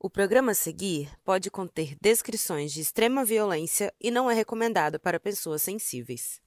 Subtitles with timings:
[0.00, 5.18] O programa a seguir pode conter descrições de extrema violência e não é recomendado para
[5.18, 6.40] pessoas sensíveis.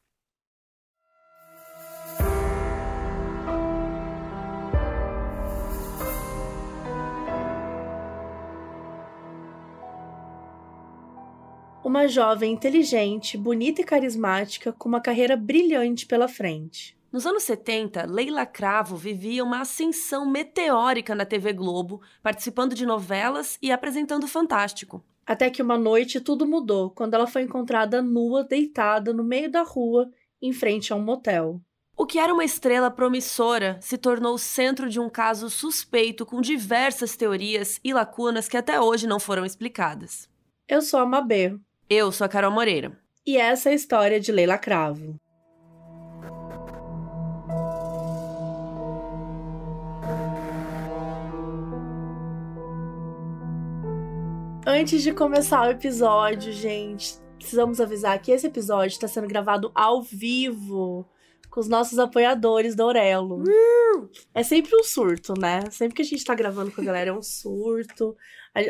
[11.84, 16.98] Uma jovem inteligente, bonita e carismática, com uma carreira brilhante pela frente.
[17.12, 23.58] Nos anos 70, Leila Cravo vivia uma ascensão meteórica na TV Globo, participando de novelas
[23.62, 25.04] e apresentando Fantástico.
[25.26, 29.62] Até que uma noite tudo mudou quando ela foi encontrada nua, deitada no meio da
[29.62, 30.10] rua,
[30.42, 31.60] em frente a um motel.
[31.98, 36.40] O que era uma estrela promissora se tornou o centro de um caso suspeito com
[36.40, 40.30] diversas teorias e lacunas que até hoje não foram explicadas.
[40.66, 41.58] Eu sou a Mabê.
[41.90, 42.98] Eu sou a Carol Moreira.
[43.26, 45.20] E essa é a história de Leila Cravo.
[54.66, 60.04] Antes de começar o episódio, gente, precisamos avisar que esse episódio está sendo gravado ao
[60.04, 61.04] vivo
[61.50, 63.44] com os nossos apoiadores do Aurelo.
[63.44, 64.10] Uh!
[64.34, 65.62] É sempre um surto, né?
[65.72, 68.16] Sempre que a gente tá gravando com a galera é um surto.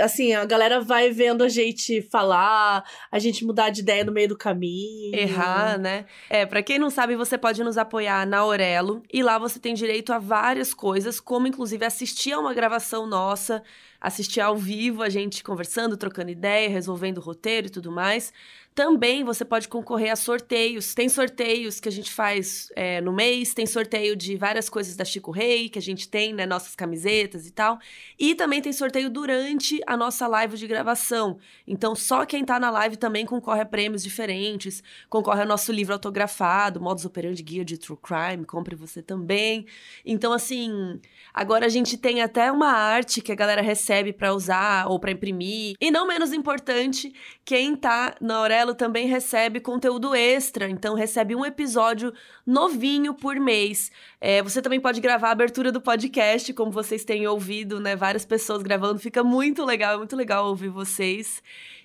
[0.02, 4.30] Assim, a galera vai vendo a gente falar, a gente mudar de ideia no meio
[4.30, 5.14] do caminho.
[5.14, 6.06] Errar, né?
[6.30, 9.74] É, para quem não sabe, você pode nos apoiar na Aurelo e lá você tem
[9.74, 13.62] direito a várias coisas, como inclusive assistir a uma gravação nossa,
[14.02, 18.34] assistir ao vivo a gente conversando, trocando ideia, resolvendo o roteiro e tudo mais.
[18.74, 20.94] Também você pode concorrer a sorteios.
[20.94, 25.04] Tem sorteios que a gente faz é, no mês, tem sorteio de várias coisas da
[25.04, 26.46] Chico Rei, que a gente tem, né?
[26.46, 27.80] Nossas camisetas e tal.
[28.18, 31.38] E também tem sorteio durante a nossa live de gravação.
[31.68, 35.94] Então, só quem tá na live também concorre a prêmios diferentes, concorre ao nosso livro
[35.94, 39.66] autografado, Modus Operandi Guia de True Crime, compre você também.
[40.06, 40.98] Então, assim,
[41.34, 45.12] agora a gente tem até uma arte que a galera recebe para usar ou para
[45.12, 45.76] imprimir.
[45.82, 51.36] E não menos importante, quem tá na Aurelo Amarelo também recebe conteúdo extra, então recebe
[51.36, 52.14] um episódio
[52.46, 53.92] novinho por mês.
[54.20, 57.96] É, você também pode gravar a abertura do podcast, como vocês têm ouvido, né?
[57.96, 61.42] Várias pessoas gravando, fica muito legal, é muito legal ouvir vocês.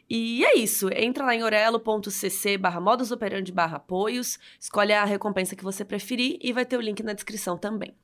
[0.08, 5.64] E é isso, entra lá em orelo.cc barra modusoperandi barra apoios, escolhe a recompensa que
[5.64, 7.94] você preferir e vai ter o link na descrição também.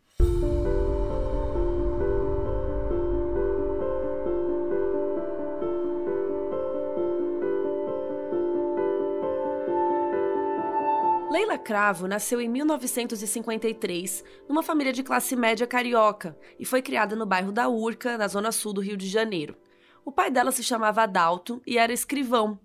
[11.33, 17.25] Leila Cravo nasceu em 1953 numa família de classe média carioca e foi criada no
[17.25, 19.57] bairro da Urca, na zona sul do Rio de Janeiro.
[20.05, 22.61] O pai dela se chamava Adalto e era escrivão.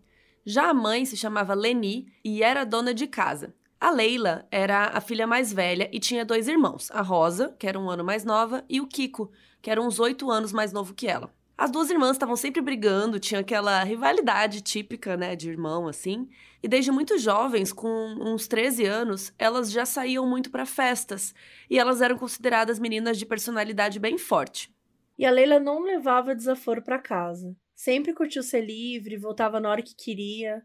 [0.46, 3.56] Já a mãe se chamava Leni e era dona de casa.
[3.80, 7.80] A Leila era a filha mais velha e tinha dois irmãos, a Rosa, que era
[7.80, 11.08] um ano mais nova, e o Kiko, que era uns oito anos mais novo que
[11.08, 11.34] ela.
[11.58, 16.30] As duas irmãs estavam sempre brigando, tinha aquela rivalidade típica, né, de irmão, assim.
[16.62, 21.34] E desde muito jovens, com uns 13 anos, elas já saíam muito para festas.
[21.70, 24.74] E elas eram consideradas meninas de personalidade bem forte.
[25.18, 27.56] E a Leila não levava desaforo para casa.
[27.76, 30.64] Sempre curtiu ser livre, voltava na hora que queria.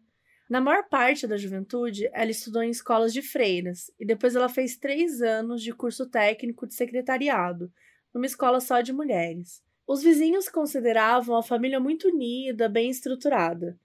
[0.49, 4.77] Na maior parte da juventude, ela estudou em escolas de freiras e depois ela fez
[4.77, 7.73] três anos de curso técnico de secretariado,
[8.15, 9.63] numa escola só de mulheres.
[9.87, 13.79] Os vizinhos consideravam a família muito unida, bem estruturada.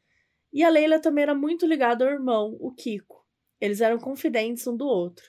[0.57, 3.23] E a Leila também era muito ligada ao irmão, o Kiko.
[3.61, 5.23] Eles eram confidentes um do outro.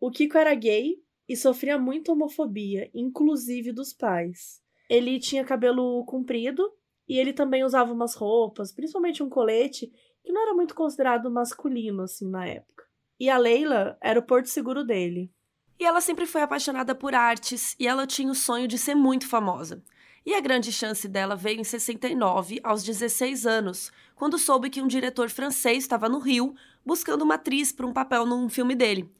[0.00, 0.96] O Kiko era gay
[1.28, 4.62] e sofria muita homofobia, inclusive dos pais.
[4.88, 6.66] Ele tinha cabelo comprido
[7.06, 9.92] e ele também usava umas roupas, principalmente um colete,
[10.24, 12.86] que não era muito considerado masculino assim na época.
[13.20, 15.30] E a Leila era o porto seguro dele.
[15.78, 19.28] E ela sempre foi apaixonada por artes e ela tinha o sonho de ser muito
[19.28, 19.84] famosa.
[20.28, 24.86] E a grande chance dela veio em 69, aos 16 anos, quando soube que um
[24.86, 29.10] diretor francês estava no Rio buscando uma atriz para um papel num filme dele.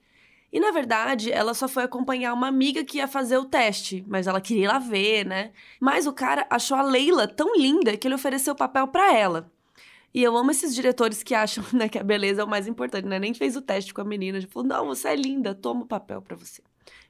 [0.52, 4.26] E na verdade, ela só foi acompanhar uma amiga que ia fazer o teste, mas
[4.26, 5.52] ela queria ir lá ver, né?
[5.80, 9.50] Mas o cara achou a Leila tão linda que ele ofereceu o papel para ela.
[10.12, 13.08] E eu amo esses diretores que acham né, que a beleza é o mais importante,
[13.08, 13.18] né?
[13.18, 16.20] Nem fez o teste com a menina, falou: não, você é linda, toma o papel
[16.20, 16.60] para você.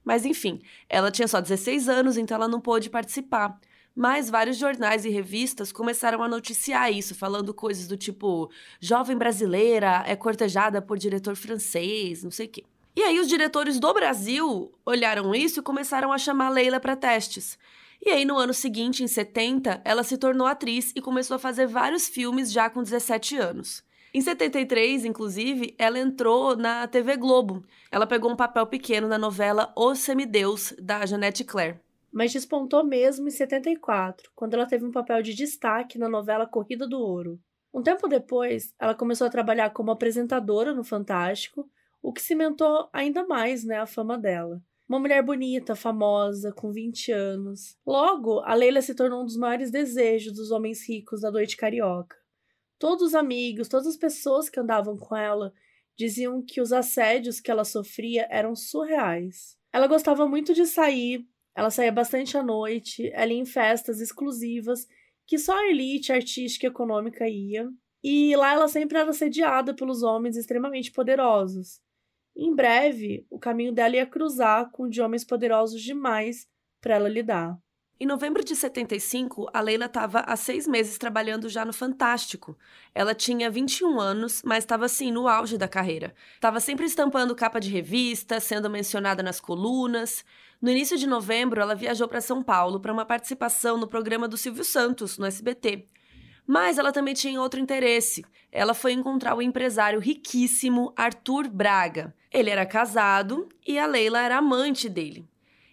[0.05, 3.59] Mas enfim, ela tinha só 16 anos, então ela não pôde participar.
[3.99, 8.49] Mas vários jornais e revistas começaram a noticiar isso, falando coisas do tipo:
[8.79, 12.65] jovem brasileira é cortejada por diretor francês, não sei o quê.
[12.95, 17.59] E aí os diretores do Brasil olharam isso e começaram a chamar Leila para testes.
[18.01, 21.67] E aí, no ano seguinte, em 70, ela se tornou atriz e começou a fazer
[21.67, 23.83] vários filmes já com 17 anos.
[24.15, 27.65] Em 73, inclusive, ela entrou na TV Globo.
[27.91, 31.81] Ela pegou um papel pequeno na novela O Semideus, da Janete Claire.
[32.13, 36.87] Mas despontou mesmo em 74, quando ela teve um papel de destaque na novela Corrida
[36.87, 37.41] do Ouro.
[37.73, 41.71] Um tempo depois, ela começou a trabalhar como apresentadora no Fantástico,
[42.03, 44.63] o que cimentou ainda mais né, a fama dela.
[44.89, 47.77] Uma mulher bonita, famosa, com 20 anos.
[47.87, 52.17] Logo, a Leila se tornou um dos maiores desejos dos homens ricos da noite carioca.
[52.79, 55.53] Todos os amigos, todas as pessoas que andavam com ela
[55.95, 59.59] diziam que os assédios que ela sofria eram surreais.
[59.73, 61.29] Ela gostava muito de sair,
[61.59, 64.87] ela saía bastante à noite, ela ia em festas exclusivas
[65.27, 67.69] que só a elite artística e econômica ia,
[68.01, 71.81] e lá ela sempre era assediada pelos homens extremamente poderosos.
[72.37, 76.47] Em breve, o caminho dela ia cruzar com de homens poderosos demais
[76.81, 77.59] para ela lidar.
[78.01, 82.57] Em novembro de 75, a Leila estava há seis meses trabalhando já no Fantástico.
[82.95, 86.15] Ela tinha 21 anos, mas estava assim, no auge da carreira.
[86.37, 90.25] Estava sempre estampando capa de revista, sendo mencionada nas colunas.
[90.63, 94.37] No início de novembro, ela viajou para São Paulo para uma participação no programa do
[94.37, 95.89] Silvio Santos, no SBT.
[96.47, 98.25] Mas ela também tinha outro interesse.
[98.53, 102.15] Ela foi encontrar o empresário riquíssimo Arthur Braga.
[102.33, 105.29] Ele era casado e a Leila era amante dele.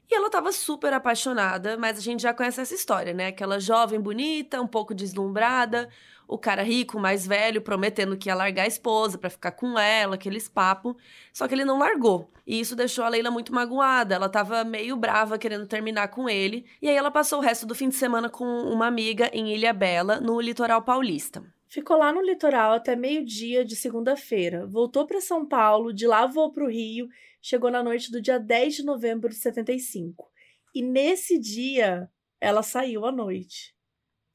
[0.09, 3.27] E ela estava super apaixonada, mas a gente já conhece essa história, né?
[3.27, 5.89] Aquela jovem bonita, um pouco deslumbrada,
[6.27, 10.15] o cara rico, mais velho, prometendo que ia largar a esposa para ficar com ela,
[10.15, 10.95] aqueles papo.
[11.33, 12.31] Só que ele não largou.
[12.45, 14.15] E isso deixou a Leila muito magoada.
[14.15, 16.65] Ela estava meio brava querendo terminar com ele.
[16.81, 19.73] E aí ela passou o resto do fim de semana com uma amiga em Ilha
[19.73, 21.43] Bela, no litoral paulista.
[21.75, 24.65] Ficou lá no litoral até meio-dia de segunda-feira.
[24.65, 27.09] Voltou para São Paulo, de lá voou para o Rio
[27.41, 30.31] chegou na noite do dia 10 de novembro de 75.
[30.73, 33.75] E nesse dia, ela saiu à noite.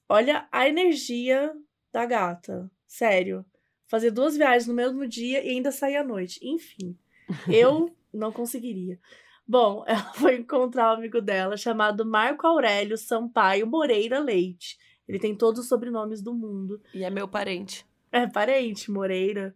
[0.07, 1.51] Olha a energia
[1.91, 2.71] da gata.
[2.87, 3.43] Sério.
[3.89, 6.39] Fazer duas viagens no mesmo dia e ainda sair à noite.
[6.43, 6.95] Enfim,
[7.49, 9.01] eu não conseguiria.
[9.49, 14.77] Bom, ela foi encontrar um amigo dela chamado Marco Aurélio Sampaio Moreira Leite.
[15.11, 16.81] Ele tem todos os sobrenomes do mundo.
[16.95, 17.85] E é meu parente.
[18.12, 19.55] É parente, Moreira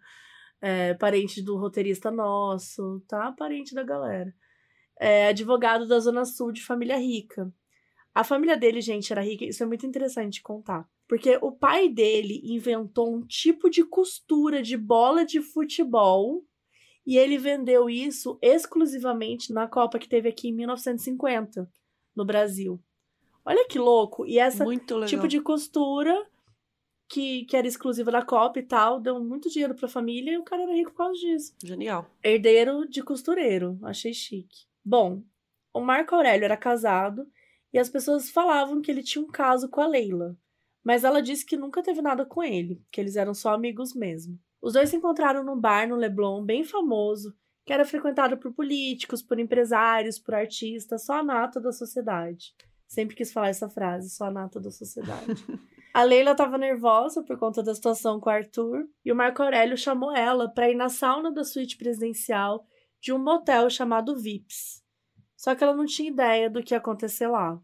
[0.66, 3.30] é, parente do roteirista nosso, tá?
[3.32, 4.34] Parente da galera.
[4.98, 7.52] É, advogado da Zona Sul de família rica.
[8.14, 10.88] A família dele, gente, era rica, isso é muito interessante contar.
[11.06, 16.42] Porque o pai dele inventou um tipo de costura de bola de futebol
[17.06, 21.70] e ele vendeu isso exclusivamente na Copa que teve aqui em 1950,
[22.16, 22.82] no Brasil.
[23.44, 24.26] Olha que louco!
[24.26, 24.64] E essa
[25.06, 26.26] tipo de costura
[27.08, 30.42] que, que era exclusiva da Copa e tal, deu muito dinheiro pra família e o
[30.42, 31.54] cara era rico por causa disso.
[31.62, 32.10] Genial.
[32.22, 34.66] Herdeiro de costureiro, achei chique.
[34.84, 35.22] Bom,
[35.72, 37.26] o Marco Aurélio era casado
[37.72, 40.36] e as pessoas falavam que ele tinha um caso com a Leila,
[40.82, 44.38] mas ela disse que nunca teve nada com ele, que eles eram só amigos mesmo.
[44.60, 49.22] Os dois se encontraram num bar no Leblon, bem famoso, que era frequentado por políticos,
[49.22, 52.54] por empresários, por artistas, só a nata da sociedade.
[52.86, 55.34] Sempre quis falar essa frase, só a nata da sociedade.
[55.94, 59.76] A Leila estava nervosa por conta da situação com o Arthur e o Marco Aurélio
[59.76, 62.66] chamou ela para ir na sauna da suíte presidencial
[63.00, 64.82] de um motel chamado Vips.
[65.36, 67.62] Só que ela não tinha ideia do que ia acontecer lá.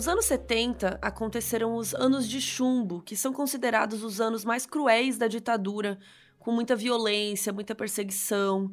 [0.00, 5.18] Nos anos 70, aconteceram os Anos de Chumbo, que são considerados os anos mais cruéis
[5.18, 5.98] da ditadura,
[6.38, 8.72] com muita violência, muita perseguição.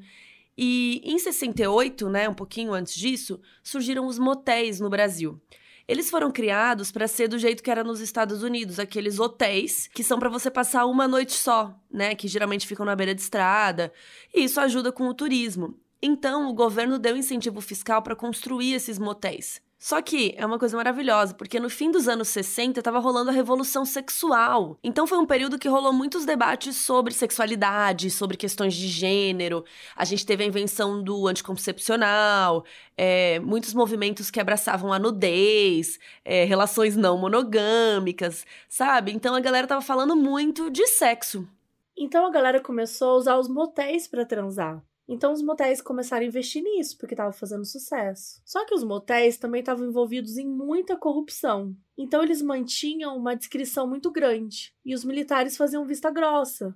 [0.57, 5.37] E em 68, né, um pouquinho antes disso, surgiram os motéis no Brasil.
[5.85, 10.05] Eles foram criados para ser do jeito que era nos Estados Unidos, aqueles hotéis que
[10.05, 13.91] são para você passar uma noite só, né, que geralmente ficam na beira de estrada,
[14.33, 15.77] e isso ajuda com o turismo.
[16.01, 19.66] Então, o governo deu incentivo fiscal para construir esses motéis.
[19.79, 23.33] Só que é uma coisa maravilhosa, porque no fim dos anos 60 estava rolando a
[23.33, 24.75] revolução sexual.
[24.83, 29.63] Então foi um período que rolou muitos debates sobre sexualidade, sobre questões de gênero.
[29.95, 32.65] A gente teve a invenção do anticoncepcional,
[32.97, 39.11] é, muitos movimentos que abraçavam a nudez, é, relações não monogâmicas, sabe?
[39.11, 41.47] Então a galera tava falando muito de sexo.
[41.95, 44.86] Então a galera começou a usar os motéis para transar.
[45.07, 48.41] Então os motéis começaram a investir nisso, porque estava fazendo sucesso.
[48.43, 51.73] Só que os motéis também estavam envolvidos em muita corrupção.
[51.97, 54.75] Então eles mantinham uma descrição muito grande.
[54.85, 56.75] E os militares faziam vista grossa,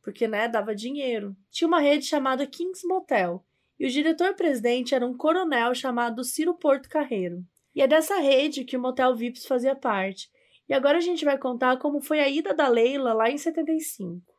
[0.00, 1.36] porque né, dava dinheiro.
[1.50, 3.44] Tinha uma rede chamada Kings Motel.
[3.78, 7.44] E o diretor-presidente era um coronel chamado Ciro Porto Carreiro.
[7.74, 10.30] E é dessa rede que o Motel Vips fazia parte.
[10.68, 14.33] E agora a gente vai contar como foi a ida da Leila lá em 75.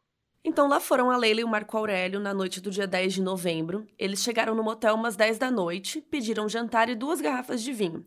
[0.48, 3.22] Então lá foram a Leila e o Marco Aurélio na noite do dia 10 de
[3.22, 3.88] novembro.
[3.98, 8.06] Eles chegaram no motel umas 10 da noite, pediram jantar e duas garrafas de vinho.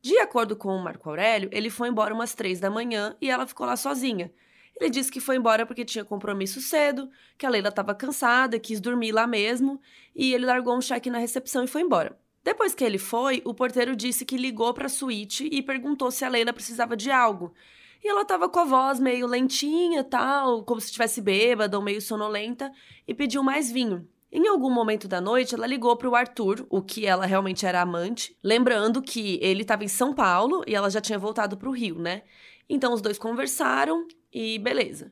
[0.00, 3.46] De acordo com o Marco Aurélio, ele foi embora umas três da manhã e ela
[3.46, 4.32] ficou lá sozinha.
[4.80, 8.80] Ele disse que foi embora porque tinha compromisso cedo, que a Leila estava cansada, quis
[8.80, 9.78] dormir lá mesmo,
[10.16, 12.18] e ele largou um cheque na recepção e foi embora.
[12.42, 16.24] Depois que ele foi, o porteiro disse que ligou para a suíte e perguntou se
[16.24, 17.54] a Leila precisava de algo.
[18.04, 22.02] E ela estava com a voz meio lentinha, tal, como se estivesse bêbada ou meio
[22.02, 22.70] sonolenta,
[23.08, 24.06] e pediu mais vinho.
[24.30, 27.80] Em algum momento da noite, ela ligou para o Arthur, o que ela realmente era
[27.80, 31.72] amante, lembrando que ele estava em São Paulo e ela já tinha voltado para o
[31.72, 32.24] Rio, né?
[32.68, 35.10] Então os dois conversaram e beleza.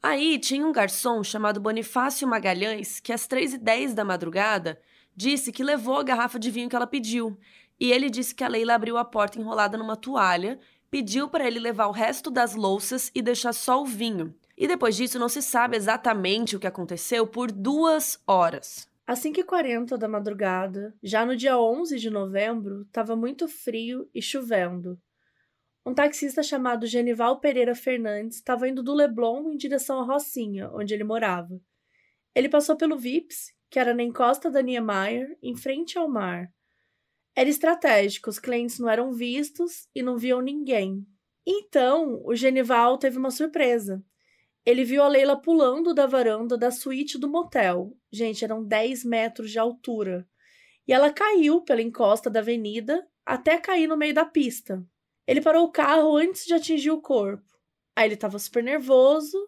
[0.00, 4.80] Aí tinha um garçom chamado Bonifácio Magalhães que às três e dez da madrugada
[5.16, 7.36] disse que levou a garrafa de vinho que ela pediu.
[7.80, 10.58] E ele disse que a Leila abriu a porta enrolada numa toalha,
[10.90, 14.34] pediu para ele levar o resto das louças e deixar só o vinho.
[14.56, 18.88] E depois disso não se sabe exatamente o que aconteceu por duas horas.
[19.06, 25.00] Às 5h40 da madrugada, já no dia 11 de novembro, estava muito frio e chovendo.
[25.86, 30.92] Um taxista chamado Genival Pereira Fernandes estava indo do Leblon em direção à Rocinha, onde
[30.92, 31.58] ele morava.
[32.34, 36.52] Ele passou pelo Vips, que era na encosta da Niemeyer, em frente ao mar.
[37.38, 41.06] Era estratégico, os clientes não eram vistos e não viam ninguém.
[41.46, 44.04] Então, o Genival teve uma surpresa.
[44.66, 47.96] Ele viu a Leila pulando da varanda da suíte do motel.
[48.10, 50.28] Gente, eram 10 metros de altura.
[50.84, 54.84] E ela caiu pela encosta da avenida até cair no meio da pista.
[55.24, 57.46] Ele parou o carro antes de atingir o corpo.
[57.94, 59.38] Aí ele estava super nervoso,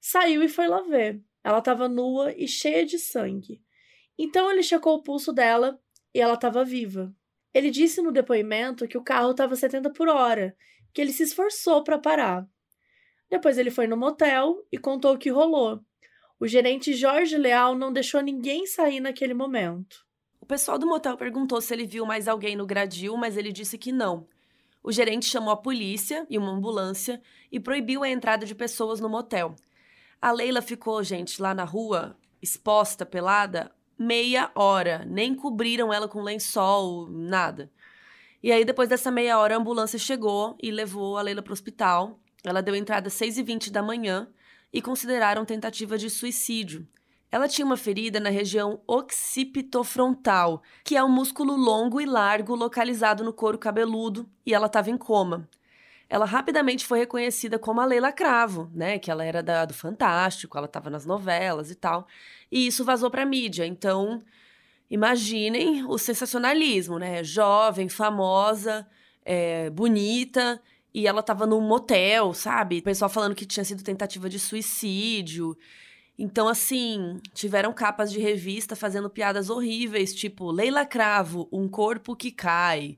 [0.00, 1.22] saiu e foi lá ver.
[1.44, 3.62] Ela estava nua e cheia de sangue.
[4.16, 5.78] Então ele checou o pulso dela
[6.14, 7.14] e ela estava viva.
[7.56, 10.54] Ele disse no depoimento que o carro estava 70 por hora,
[10.92, 12.46] que ele se esforçou para parar.
[13.30, 15.80] Depois ele foi no motel e contou o que rolou.
[16.38, 20.04] O gerente Jorge Leal não deixou ninguém sair naquele momento.
[20.38, 23.78] O pessoal do motel perguntou se ele viu mais alguém no gradil, mas ele disse
[23.78, 24.28] que não.
[24.82, 29.08] O gerente chamou a polícia e uma ambulância e proibiu a entrada de pessoas no
[29.08, 29.56] motel.
[30.20, 35.04] A Leila ficou, gente, lá na rua, exposta, pelada, meia hora.
[35.06, 37.70] Nem cobriram ela com lençol, nada.
[38.42, 41.54] E aí, depois dessa meia hora, a ambulância chegou e levou a Leila para o
[41.54, 42.20] hospital.
[42.44, 44.28] Ela deu entrada às 6h20 da manhã
[44.72, 46.86] e consideraram tentativa de suicídio.
[47.30, 53.24] Ela tinha uma ferida na região occipitofrontal, que é um músculo longo e largo localizado
[53.24, 55.48] no couro cabeludo, e ela estava em coma
[56.08, 58.98] ela rapidamente foi reconhecida como a Leila Cravo, né?
[58.98, 62.06] Que ela era da, do Fantástico, ela estava nas novelas e tal.
[62.50, 63.66] E isso vazou para mídia.
[63.66, 64.22] Então,
[64.88, 67.24] imaginem o sensacionalismo, né?
[67.24, 68.86] Jovem, famosa,
[69.24, 70.62] é, bonita,
[70.94, 72.78] e ela estava num motel, sabe?
[72.78, 75.56] O pessoal falando que tinha sido tentativa de suicídio.
[76.18, 82.30] Então, assim, tiveram capas de revista fazendo piadas horríveis, tipo Leila Cravo, um corpo que
[82.30, 82.96] cai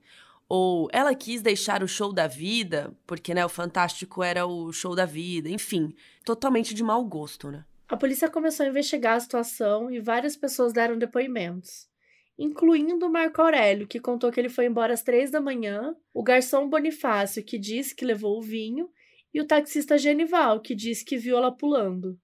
[0.48, 4.94] ou ela quis deixar o show da vida, porque né, o Fantástico era o show
[4.94, 7.64] da vida, enfim, totalmente de mau gosto, né?
[7.86, 11.88] A polícia começou a investigar a situação e várias pessoas deram depoimentos,
[12.38, 16.68] incluindo Marco Aurélio, que contou que ele foi embora às três da manhã, o garçom
[16.68, 18.90] Bonifácio, que disse que levou o vinho,
[19.32, 22.18] e o taxista Genival, que disse que viu ela pulando.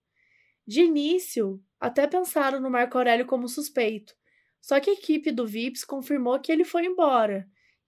[0.67, 4.15] De início, até pensaram no Marco Aurélio como suspeito,
[4.61, 7.47] só que a equipe do VIPS confirmou que ele foi embora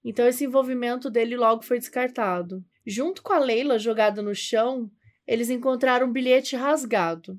[0.08, 2.64] então esse envolvimento dele logo foi descartado.
[2.86, 4.88] Junto com a Leila jogada no chão,
[5.26, 7.36] eles encontraram um bilhete rasgado.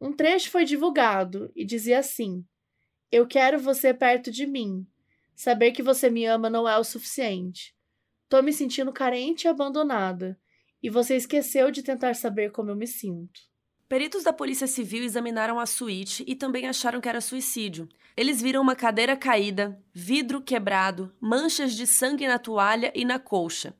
[0.00, 2.44] Um trecho foi divulgado e dizia assim:
[3.12, 4.84] Eu quero você perto de mim.
[5.36, 7.72] Saber que você me ama não é o suficiente.
[8.28, 10.36] Tô me sentindo carente e abandonada,
[10.82, 13.40] e você esqueceu de tentar saber como eu me sinto.
[13.94, 17.88] Peritos da Polícia Civil examinaram a suíte e também acharam que era suicídio.
[18.16, 23.72] Eles viram uma cadeira caída, vidro quebrado, manchas de sangue na toalha e na colcha.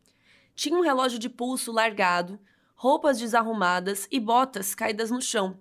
[0.54, 2.38] Tinha um relógio de pulso largado,
[2.76, 5.59] roupas desarrumadas e botas caídas no chão.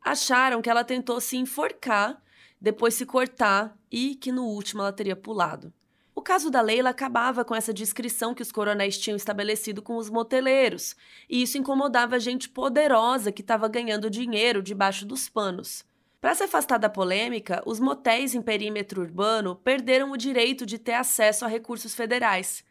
[0.00, 2.22] Acharam que ela tentou se enforcar,
[2.58, 5.70] depois se cortar e que no último ela teria pulado.
[6.24, 10.96] Caso da Leila acabava com essa descrição que os coronéis tinham estabelecido com os moteleiros,
[11.28, 15.84] e isso incomodava a gente poderosa que estava ganhando dinheiro debaixo dos panos.
[16.22, 20.94] Para se afastar da polêmica, os motéis em perímetro urbano perderam o direito de ter
[20.94, 22.64] acesso a recursos federais.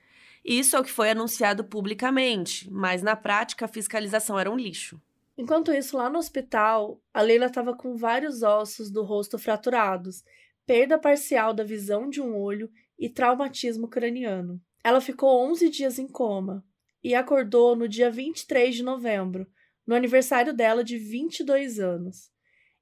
[0.43, 4.99] Isso é o que foi anunciado publicamente, mas na prática a fiscalização era um lixo.
[5.37, 10.23] Enquanto isso, lá no hospital, a Leila estava com vários ossos do rosto fraturados,
[10.65, 14.61] perda parcial da visão de um olho e traumatismo craniano.
[14.83, 16.65] Ela ficou 11 dias em coma
[17.03, 19.47] e acordou no dia 23 de novembro,
[19.85, 22.31] no aniversário dela de 22 anos.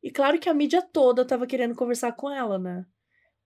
[0.04, 2.86] E claro que a mídia toda estava querendo conversar com ela, né?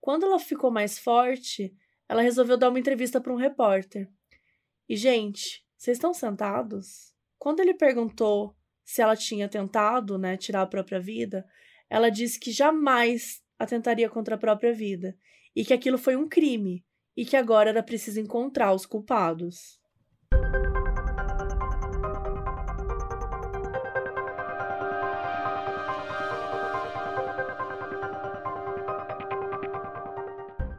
[0.00, 1.74] Quando ela ficou mais forte,
[2.08, 4.08] ela resolveu dar uma entrevista para um repórter.
[4.88, 7.12] E, gente, vocês estão sentados?
[7.38, 11.46] Quando ele perguntou se ela tinha tentado, né, tirar a própria vida,
[11.90, 15.16] ela disse que jamais atentaria contra a própria vida
[15.56, 16.84] e que aquilo foi um crime
[17.16, 19.80] e que agora era preciso encontrar os culpados.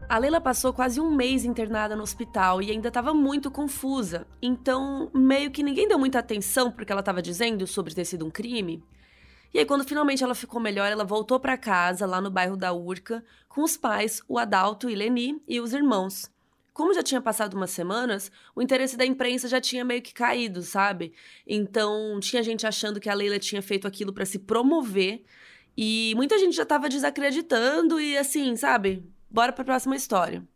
[0.07, 4.25] A Leila passou quase um mês internada no hospital e ainda estava muito confusa.
[4.41, 8.31] Então, meio que ninguém deu muita atenção porque ela estava dizendo sobre ter sido um
[8.31, 8.81] crime.
[9.53, 12.73] E aí, quando finalmente ela ficou melhor, ela voltou para casa, lá no bairro da
[12.73, 16.29] Urca, com os pais, o Adalto e Leni, e os irmãos.
[16.73, 20.61] Como já tinha passado umas semanas, o interesse da imprensa já tinha meio que caído,
[20.61, 21.11] sabe?
[21.45, 25.23] Então, tinha gente achando que a Leila tinha feito aquilo para se promover,
[25.75, 29.03] e muita gente já estava desacreditando e assim, sabe?
[29.29, 30.47] Bora para a próxima história.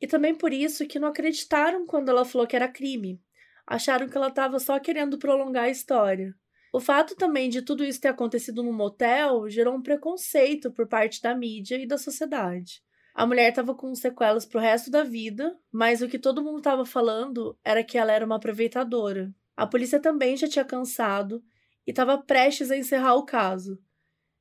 [0.00, 3.20] E também por isso que não acreditaram quando ela falou que era crime.
[3.66, 6.34] Acharam que ela estava só querendo prolongar a história.
[6.72, 11.20] O fato também de tudo isso ter acontecido num motel gerou um preconceito por parte
[11.20, 12.82] da mídia e da sociedade.
[13.14, 16.86] A mulher estava com sequelas pro resto da vida, mas o que todo mundo estava
[16.86, 19.34] falando era que ela era uma aproveitadora.
[19.54, 21.44] A polícia também já tinha cansado
[21.86, 23.78] e estava prestes a encerrar o caso.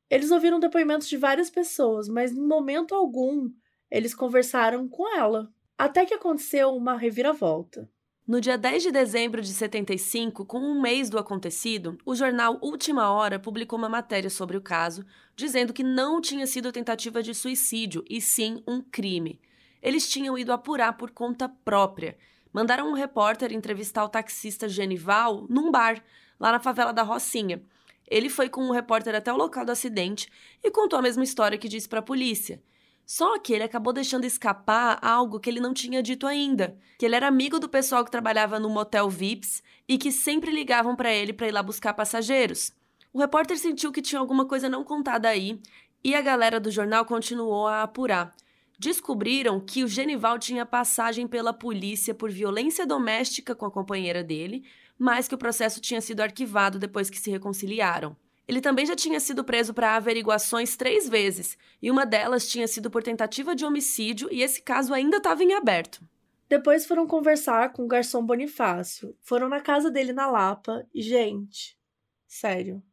[0.10, 3.50] Eles ouviram depoimentos de várias pessoas, mas em momento algum
[3.90, 7.90] eles conversaram com ela, até que aconteceu uma reviravolta.
[8.28, 13.10] No dia 10 de dezembro de 75, com um mês do acontecido, o jornal Última
[13.10, 15.04] Hora publicou uma matéria sobre o caso,
[15.36, 19.42] dizendo que não tinha sido tentativa de suicídio, e sim um crime.
[19.82, 22.16] Eles tinham ido apurar por conta própria.
[22.54, 26.04] Mandaram um repórter entrevistar o taxista Genival num bar,
[26.40, 27.64] lá na favela da Rocinha.
[28.08, 30.30] Ele foi com o repórter até o local do acidente
[30.64, 32.62] e contou a mesma história que disse para a polícia.
[33.06, 37.16] Só que ele acabou deixando escapar algo que ele não tinha dito ainda, que ele
[37.16, 41.34] era amigo do pessoal que trabalhava no motel Vips e que sempre ligavam para ele
[41.34, 42.72] para ir lá buscar passageiros.
[43.14, 45.60] O repórter sentiu que tinha alguma coisa não contada aí
[46.04, 48.34] e a galera do jornal continuou a apurar.
[48.80, 54.64] Descobriram que o Genival tinha passagem pela polícia por violência doméstica com a companheira dele,
[54.98, 58.16] mas que o processo tinha sido arquivado depois que se reconciliaram.
[58.48, 62.90] Ele também já tinha sido preso para averiguações três vezes, e uma delas tinha sido
[62.90, 66.04] por tentativa de homicídio, e esse caso ainda estava em aberto.
[66.52, 69.16] Depois foram conversar com o garçom Bonifácio.
[69.22, 71.80] Foram na casa dele na Lapa e, gente,
[72.28, 72.84] sério,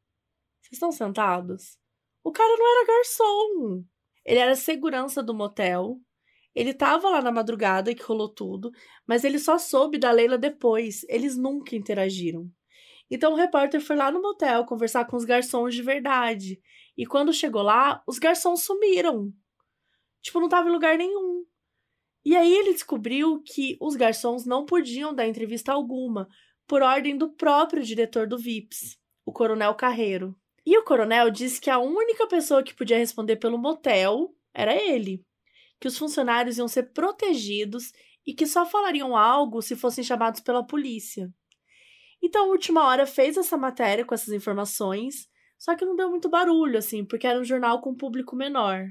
[0.60, 1.76] vocês estão sentados?
[2.22, 3.84] O cara não era garçom.
[4.24, 5.98] Ele era segurança do motel.
[6.54, 8.70] Ele estava lá na madrugada que rolou tudo,
[9.06, 11.04] mas ele só soube da Leila depois.
[11.08, 12.48] Eles nunca interagiram.
[13.10, 16.60] Então o repórter foi lá no motel conversar com os garçons de verdade.
[16.96, 19.32] E quando chegou lá, os garçons sumiram.
[20.20, 21.44] Tipo, não tava em lugar nenhum.
[22.24, 26.28] E aí ele descobriu que os garçons não podiam dar entrevista alguma,
[26.66, 30.36] por ordem do próprio diretor do VIPS, o Coronel Carreiro.
[30.66, 35.24] E o coronel disse que a única pessoa que podia responder pelo motel era ele,
[35.80, 37.90] que os funcionários iam ser protegidos
[38.26, 41.32] e que só falariam algo se fossem chamados pela polícia.
[42.22, 45.28] Então, última hora fez essa matéria com essas informações,
[45.58, 48.86] só que não deu muito barulho, assim, porque era um jornal com público menor.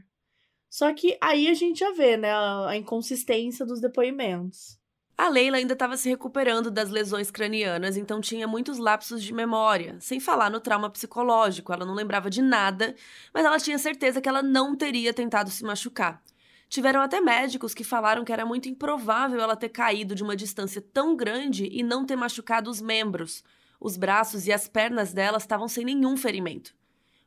[0.69, 4.77] Só que aí a gente já vê, né, a, a inconsistência dos depoimentos.
[5.17, 9.97] A Leila ainda estava se recuperando das lesões cranianas, então tinha muitos lapsos de memória,
[9.99, 11.73] sem falar no trauma psicológico.
[11.73, 12.95] Ela não lembrava de nada,
[13.33, 16.21] mas ela tinha certeza que ela não teria tentado se machucar.
[16.69, 20.82] Tiveram até médicos que falaram que era muito improvável ela ter caído de uma distância
[20.82, 23.43] tão grande e não ter machucado os membros.
[23.80, 26.75] Os braços e as pernas dela estavam sem nenhum ferimento.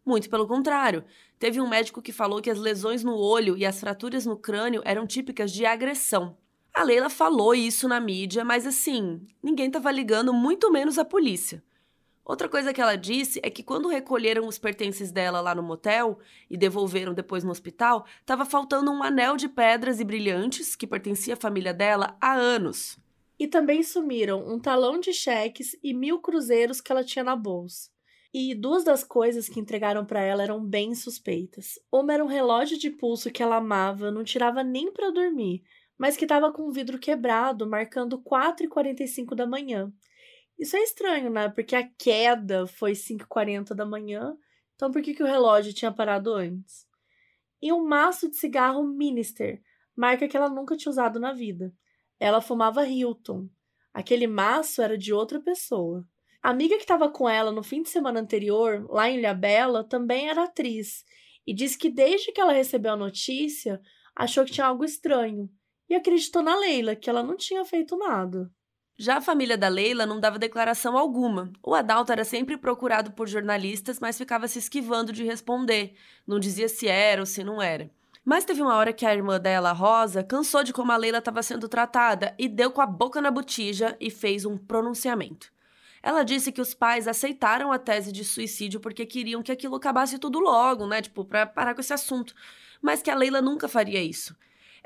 [0.04, 1.04] Muito pelo contrário,
[1.38, 4.82] teve um médico que falou que as lesões no olho e as fraturas no crânio
[4.84, 6.36] eram típicas de agressão.
[6.74, 11.62] A Leila falou isso na mídia, mas assim, ninguém estava ligando, muito menos a polícia.
[12.30, 16.20] Outra coisa que ela disse é que quando recolheram os pertences dela lá no motel
[16.48, 21.34] e devolveram depois no hospital, estava faltando um anel de pedras e brilhantes que pertencia
[21.34, 22.96] à família dela há anos.
[23.36, 27.90] E também sumiram um talão de cheques e mil cruzeiros que ela tinha na bolsa.
[28.32, 31.80] E duas das coisas que entregaram para ela eram bem suspeitas.
[31.90, 35.64] Uma era um relógio de pulso que ela amava, não tirava nem para dormir,
[35.98, 39.92] mas que estava com o vidro quebrado, marcando 4h45 da manhã.
[40.60, 41.48] Isso é estranho, né?
[41.48, 44.36] Porque a queda foi 5h40 da manhã.
[44.74, 46.86] Então por que, que o relógio tinha parado antes?
[47.62, 49.62] E um maço de cigarro Minister,
[49.96, 51.72] marca que ela nunca tinha usado na vida.
[52.18, 53.48] Ela fumava Hilton.
[53.94, 56.06] Aquele maço era de outra pessoa.
[56.42, 60.28] A amiga que estava com ela no fim de semana anterior, lá em Ilhabela, também
[60.28, 61.04] era atriz
[61.46, 63.80] e disse que desde que ela recebeu a notícia,
[64.14, 65.50] achou que tinha algo estranho
[65.88, 68.50] e acreditou na Leila, que ela não tinha feito nada.
[69.02, 71.50] Já a família da Leila não dava declaração alguma.
[71.62, 75.94] O Adalto era sempre procurado por jornalistas, mas ficava se esquivando de responder.
[76.26, 77.90] Não dizia se era ou se não era.
[78.22, 81.42] Mas teve uma hora que a irmã dela, Rosa, cansou de como a Leila estava
[81.42, 85.50] sendo tratada e deu com a boca na botija e fez um pronunciamento.
[86.02, 90.18] Ela disse que os pais aceitaram a tese de suicídio porque queriam que aquilo acabasse
[90.18, 91.00] tudo logo, né?
[91.00, 92.34] Tipo, para parar com esse assunto.
[92.82, 94.36] Mas que a Leila nunca faria isso.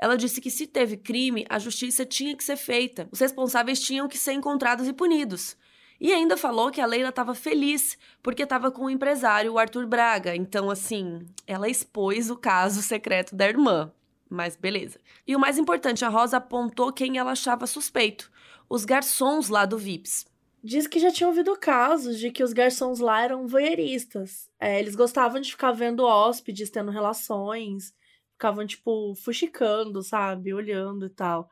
[0.05, 3.09] Ela disse que se teve crime, a justiça tinha que ser feita.
[3.11, 5.57] Os responsáveis tinham que ser encontrados e punidos.
[5.99, 9.87] E ainda falou que a Leila estava feliz porque estava com o empresário o Arthur
[9.87, 10.35] Braga.
[10.35, 13.91] Então, assim, ela expôs o caso secreto da irmã.
[14.29, 14.99] Mas beleza.
[15.25, 18.31] E o mais importante, a Rosa apontou quem ela achava suspeito:
[18.69, 20.27] os garçons lá do VIPS.
[20.63, 24.51] Diz que já tinha ouvido casos de que os garçons lá eram voyeuristas.
[24.59, 27.91] É, eles gostavam de ficar vendo hóspedes tendo relações,
[28.35, 30.53] ficavam, tipo, fuxicando, sabe?
[30.53, 31.49] Olhando e tal.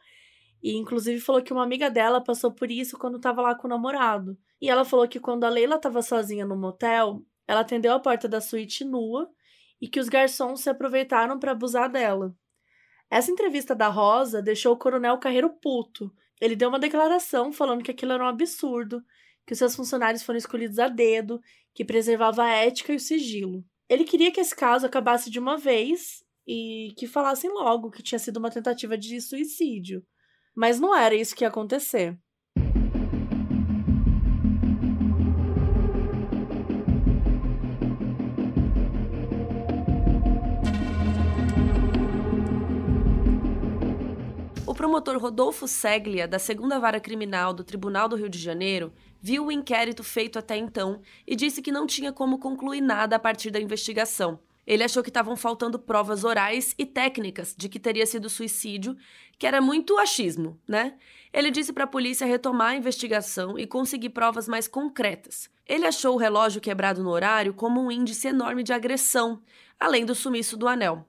[0.62, 3.70] E inclusive falou que uma amiga dela passou por isso quando tava lá com o
[3.70, 4.38] namorado.
[4.62, 8.30] E ela falou que quando a Leila tava sozinha no motel, ela atendeu a porta
[8.30, 9.30] da suíte nua
[9.82, 12.34] e que os garçons se aproveitaram para abusar dela.
[13.10, 16.12] Essa entrevista da Rosa deixou o coronel Carreiro puto.
[16.40, 19.04] Ele deu uma declaração falando que aquilo era um absurdo,
[19.46, 21.42] que os seus funcionários foram escolhidos a dedo,
[21.74, 23.66] que preservava a ética e o sigilo.
[23.90, 28.20] Ele queria que esse caso acabasse de uma vez e que falassem logo que tinha
[28.20, 30.04] sido uma tentativa de suicídio.
[30.56, 32.18] Mas não era isso que ia acontecer.
[44.66, 49.46] O promotor Rodolfo Seglia, da segunda vara criminal do Tribunal do Rio de Janeiro, viu
[49.46, 53.52] o inquérito feito até então e disse que não tinha como concluir nada a partir
[53.52, 54.40] da investigação.
[54.66, 58.96] Ele achou que estavam faltando provas orais e técnicas de que teria sido suicídio,
[59.38, 60.96] que era muito achismo, né?
[61.34, 65.50] Ele disse para a polícia retomar a investigação e conseguir provas mais concretas.
[65.68, 69.42] Ele achou o relógio quebrado no horário como um índice enorme de agressão,
[69.80, 71.06] além do sumiço do anel.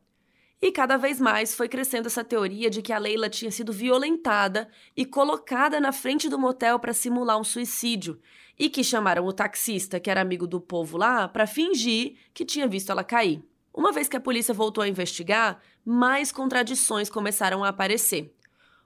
[0.64, 4.66] E cada vez mais foi crescendo essa teoria de que a Leila tinha sido violentada
[4.96, 8.18] e colocada na frente do motel para simular um suicídio,
[8.59, 12.66] e que chamaram o taxista, que era amigo do povo lá, para fingir que tinha
[12.66, 13.44] visto ela cair.
[13.74, 18.35] Uma vez que a polícia voltou a investigar, mais contradições começaram a aparecer.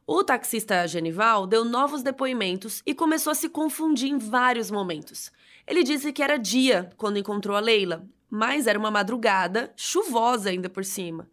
[0.04, 5.30] O taxista Genival deu novos depoimentos e começou a se confundir em vários momentos.
[5.64, 10.68] Ele disse que era dia quando encontrou a Leila, mas era uma madrugada, chuvosa ainda
[10.68, 11.30] por cima.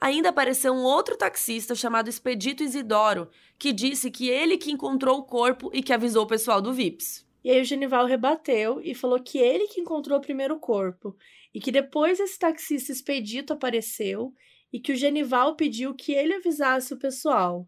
[0.00, 5.24] Ainda apareceu um outro taxista chamado Expedito Isidoro, que disse que ele que encontrou o
[5.24, 7.26] corpo e que avisou o pessoal do VIPS.
[7.42, 11.16] E aí o Genival rebateu e falou que ele que encontrou o primeiro corpo
[11.54, 14.34] e que depois esse taxista expedito apareceu
[14.72, 17.66] e que o Genival pediu que ele avisasse o pessoal.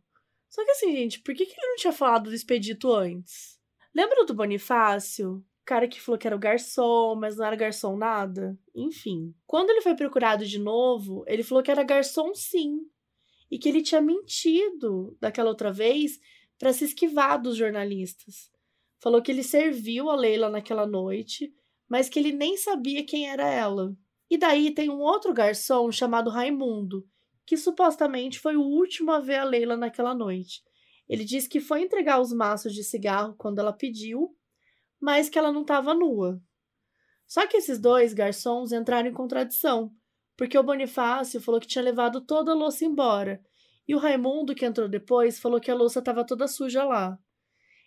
[0.50, 3.58] Só que assim, gente, por que, que ele não tinha falado do expedito antes?
[3.94, 5.44] Lembra do Bonifácio?
[5.68, 8.58] Cara que falou que era o garçom, mas não era garçom nada?
[8.74, 9.34] Enfim.
[9.46, 12.78] Quando ele foi procurado de novo, ele falou que era garçom sim.
[13.50, 16.18] E que ele tinha mentido daquela outra vez
[16.58, 18.50] para se esquivar dos jornalistas
[19.00, 21.52] falou que ele serviu a Leila naquela noite,
[21.88, 23.96] mas que ele nem sabia quem era ela.
[24.30, 27.06] E daí tem um outro garçom chamado Raimundo,
[27.46, 30.62] que supostamente foi o último a ver a Leila naquela noite.
[31.08, 34.36] Ele disse que foi entregar os maços de cigarro quando ela pediu,
[35.00, 36.40] mas que ela não estava nua.
[37.26, 39.92] Só que esses dois garçons entraram em contradição,
[40.36, 43.42] porque o Bonifácio falou que tinha levado toda a louça embora,
[43.86, 47.18] e o Raimundo, que entrou depois, falou que a louça estava toda suja lá.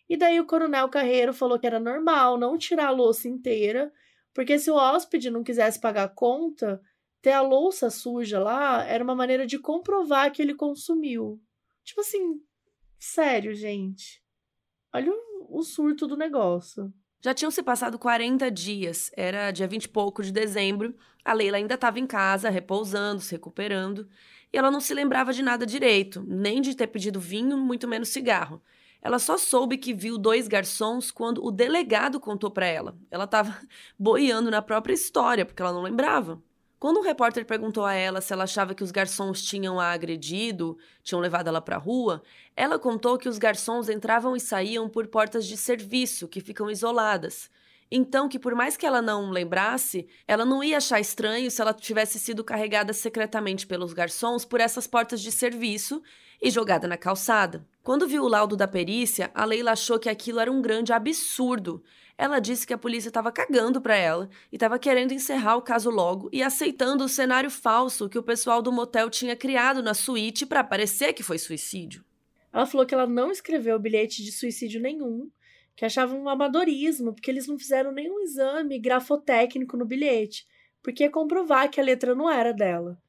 [0.10, 3.94] E daí o coronel Carreiro falou que era normal não tirar a louça inteira,
[4.34, 6.82] porque se o hóspede não quisesse pagar a conta,
[7.22, 11.40] ter a louça suja lá era uma maneira de comprovar que ele consumiu.
[11.84, 12.42] Tipo assim,
[13.00, 14.24] sério, gente.
[14.94, 16.92] Olha o, o surto do negócio.
[17.24, 20.96] Já tinham se passado 40 dias, era dia 20 e pouco de dezembro.
[21.24, 24.10] A Leila ainda estava em casa, repousando, se recuperando,
[24.52, 28.10] e ela não se lembrava de nada direito, nem de ter pedido vinho, muito menos
[28.10, 28.60] cigarro.
[29.04, 32.98] Ela só soube que viu dois garçons quando o delegado contou para ela.
[33.12, 33.56] Ela estava
[33.98, 36.42] boiando na própria história, porque ela não lembrava.
[36.82, 40.80] Quando um repórter perguntou a ela se ela achava que os garçons tinham a agredido,
[41.04, 42.24] tinham levado ela para a rua,
[42.56, 47.52] ela contou que os garçons entravam e saíam por portas de serviço, que ficam isoladas.
[47.92, 51.72] Então, que por mais que ela não lembrasse, ela não ia achar estranho se ela
[51.72, 56.02] tivesse sido carregada secretamente pelos garçons por essas portas de serviço
[56.42, 57.64] e jogada na calçada.
[57.84, 61.84] Quando viu o laudo da perícia, a Leila achou que aquilo era um grande absurdo.
[62.22, 65.90] Ela disse que a polícia estava cagando para ela e estava querendo encerrar o caso
[65.90, 70.46] logo e aceitando o cenário falso que o pessoal do motel tinha criado na suíte
[70.46, 72.06] para parecer que foi suicídio.
[72.54, 75.32] Ela falou que ela não escreveu bilhete de suicídio nenhum,
[75.76, 80.46] que achava um amadorismo, porque eles não fizeram nenhum exame grafotécnico no bilhete,
[80.84, 83.02] porque ia comprovar que a letra não era dela.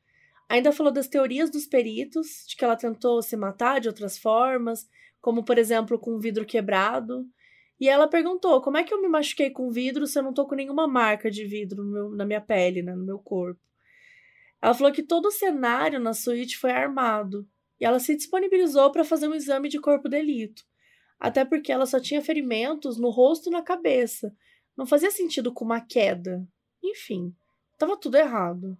[0.48, 4.88] Ainda falou das teorias dos peritos, de que ela tentou se matar de outras formas,
[5.20, 7.26] como por exemplo com um vidro quebrado,
[7.82, 10.46] e ela perguntou: como é que eu me machuquei com vidro se eu não tô
[10.46, 13.60] com nenhuma marca de vidro meu, na minha pele, né, no meu corpo?
[14.62, 17.44] Ela falou que todo o cenário na suíte foi armado
[17.80, 20.62] e ela se disponibilizou para fazer um exame de corpo delito,
[21.18, 24.32] até porque ela só tinha ferimentos no rosto e na cabeça.
[24.76, 26.46] Não fazia sentido com uma queda.
[26.80, 27.34] Enfim,
[27.72, 28.78] estava tudo errado.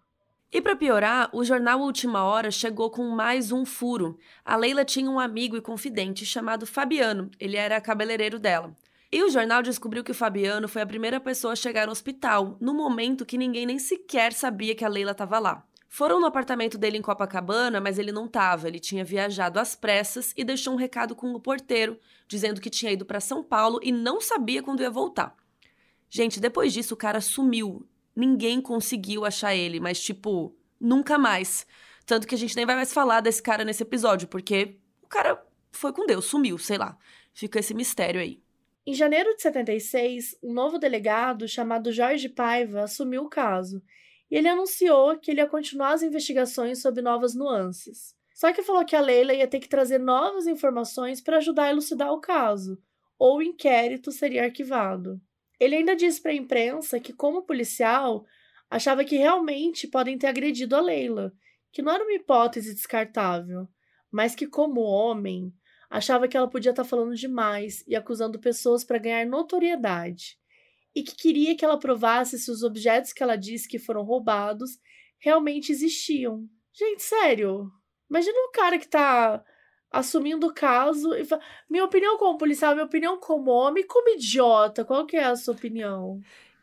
[0.53, 4.17] E para piorar, o jornal Última Hora chegou com mais um furo.
[4.45, 7.33] A Leila tinha um amigo e confidente chamado Fabiano.
[7.41, 8.77] Ele era cabeleireiro dela.
[9.13, 12.57] E o jornal descobriu que o Fabiano foi a primeira pessoa a chegar no hospital,
[12.59, 15.63] no momento que ninguém nem sequer sabia que a Leila estava lá.
[15.87, 18.67] Foram no apartamento dele em Copacabana, mas ele não estava.
[18.67, 22.91] Ele tinha viajado às pressas e deixou um recado com o porteiro, dizendo que tinha
[22.91, 25.37] ido para São Paulo e não sabia quando ia voltar.
[26.09, 27.87] Gente, depois disso o cara sumiu.
[28.17, 31.67] Ninguém conseguiu achar ele, mas tipo, nunca mais.
[32.07, 35.45] Tanto que a gente nem vai mais falar desse cara nesse episódio, porque o cara
[35.71, 36.97] foi com Deus, sumiu, sei lá.
[37.35, 38.41] Fica esse mistério aí.
[38.85, 43.81] Em janeiro de 76, um novo delegado chamado Jorge Paiva assumiu o caso
[44.29, 48.17] e ele anunciou que ele ia continuar as investigações sob novas nuances.
[48.35, 51.71] Só que falou que a Leila ia ter que trazer novas informações para ajudar a
[51.71, 52.77] elucidar o caso,
[53.17, 55.21] ou o inquérito seria arquivado.
[55.61, 58.25] Ele ainda disse para a imprensa que, como policial,
[58.69, 61.33] achava que realmente podem ter agredido a Leila,
[61.71, 63.69] que não era uma hipótese descartável,
[64.11, 65.53] mas que, como homem,
[65.93, 70.39] achava que ela podia estar tá falando demais e acusando pessoas para ganhar notoriedade,
[70.95, 74.79] e que queria que ela provasse se os objetos que ela disse que foram roubados
[75.19, 76.49] realmente existiam.
[76.73, 77.71] Gente, sério.
[78.09, 79.45] Imagina um cara que tá
[79.91, 84.87] assumindo o caso e fala, minha opinião como policial, minha opinião como homem, como idiota,
[84.87, 86.19] qual que é a sua opinião?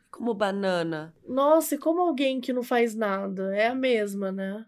[0.10, 1.14] Como banana.
[1.28, 4.66] Nossa, e como alguém que não faz nada, é a mesma, né?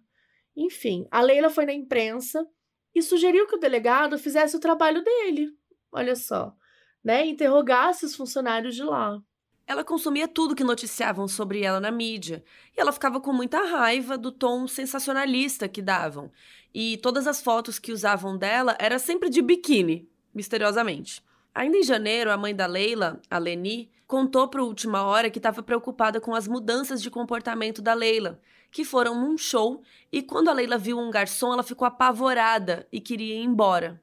[0.56, 2.48] Enfim, a Leila foi na imprensa
[2.94, 5.56] e sugeriu que o delegado fizesse o trabalho dele.
[5.92, 6.56] Olha só,
[7.04, 7.26] né?
[7.26, 9.22] Interrogasse os funcionários de lá.
[9.68, 12.44] Ela consumia tudo que noticiavam sobre ela na mídia,
[12.76, 16.32] e ela ficava com muita raiva do tom sensacionalista que davam.
[16.74, 21.24] E todas as fotos que usavam dela era sempre de biquíni, misteriosamente.
[21.54, 25.64] Ainda em janeiro, a mãe da Leila, a Leni, contou para última hora que estava
[25.64, 29.82] preocupada com as mudanças de comportamento da Leila, que foram num show
[30.12, 34.02] e quando a Leila viu um garçom, ela ficou apavorada e queria ir embora.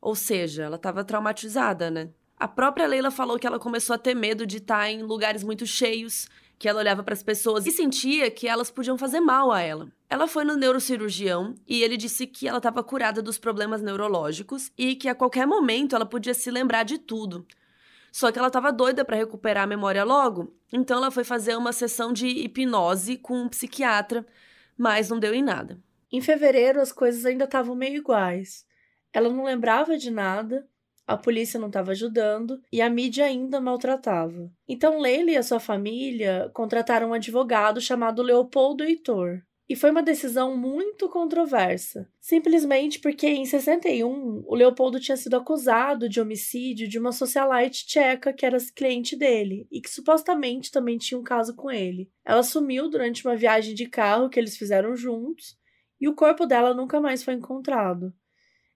[0.00, 2.10] Ou seja, ela estava traumatizada, né?
[2.36, 5.64] A própria Leila falou que ela começou a ter medo de estar em lugares muito
[5.64, 6.26] cheios,
[6.58, 9.88] que ela olhava para as pessoas e sentia que elas podiam fazer mal a ela.
[10.08, 14.94] Ela foi no neurocirurgião e ele disse que ela estava curada dos problemas neurológicos e
[14.94, 17.46] que a qualquer momento ela podia se lembrar de tudo.
[18.12, 21.72] Só que ela estava doida para recuperar a memória logo, então ela foi fazer uma
[21.72, 24.26] sessão de hipnose com um psiquiatra,
[24.76, 25.80] mas não deu em nada.
[26.12, 28.66] Em fevereiro as coisas ainda estavam meio iguais.
[29.14, 30.68] Ela não lembrava de nada,
[31.06, 34.52] a polícia não estava ajudando e a mídia ainda maltratava.
[34.68, 39.42] Então Leila e a sua família contrataram um advogado chamado Leopoldo Heitor.
[39.72, 46.10] E foi uma decisão muito controversa, simplesmente porque em 61 o Leopoldo tinha sido acusado
[46.10, 51.18] de homicídio de uma socialite tcheca que era cliente dele e que supostamente também tinha
[51.18, 52.10] um caso com ele.
[52.22, 55.56] Ela sumiu durante uma viagem de carro que eles fizeram juntos
[55.98, 58.12] e o corpo dela nunca mais foi encontrado.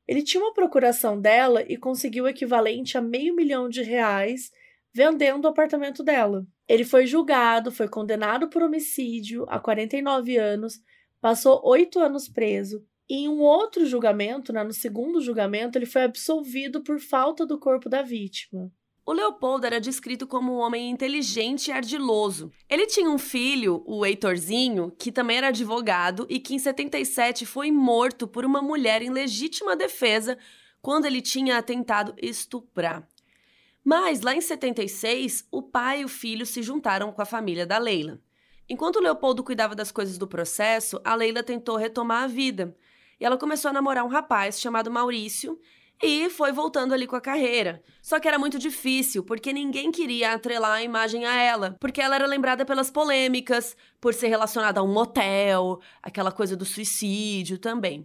[0.08, 4.50] Ele tinha uma procuração dela e conseguiu o equivalente a meio milhão de reais
[4.96, 6.46] vendendo o apartamento dela.
[6.66, 10.80] Ele foi julgado, foi condenado por homicídio a 49 anos,
[11.20, 12.82] passou oito anos preso.
[13.06, 17.58] E em um outro julgamento, né, no segundo julgamento, ele foi absolvido por falta do
[17.58, 18.72] corpo da vítima.
[19.04, 22.50] O Leopoldo era descrito como um homem inteligente e ardiloso.
[22.68, 27.70] Ele tinha um filho, o Heitorzinho, que também era advogado e que em 77 foi
[27.70, 30.38] morto por uma mulher em legítima defesa
[30.80, 33.06] quando ele tinha tentado estuprar.
[33.88, 37.78] Mas lá em 76, o pai e o filho se juntaram com a família da
[37.78, 38.18] Leila.
[38.68, 42.76] Enquanto Leopoldo cuidava das coisas do processo, a Leila tentou retomar a vida.
[43.20, 45.56] E ela começou a namorar um rapaz chamado Maurício
[46.02, 47.80] e foi voltando ali com a carreira.
[48.02, 52.16] Só que era muito difícil, porque ninguém queria atrelar a imagem a ela, porque ela
[52.16, 58.04] era lembrada pelas polêmicas, por ser relacionada a um motel, aquela coisa do suicídio também.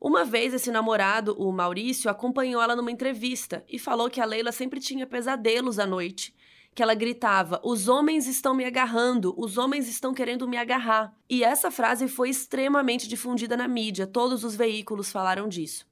[0.00, 4.52] Uma vez esse namorado, o Maurício, acompanhou ela numa entrevista e falou que a Leila
[4.52, 6.34] sempre tinha pesadelos à noite
[6.78, 11.12] que ela gritava: Os homens estão me agarrando, os homens estão querendo me agarrar.
[11.28, 15.84] E essa frase foi extremamente difundida na mídia, todos os veículos falaram disso.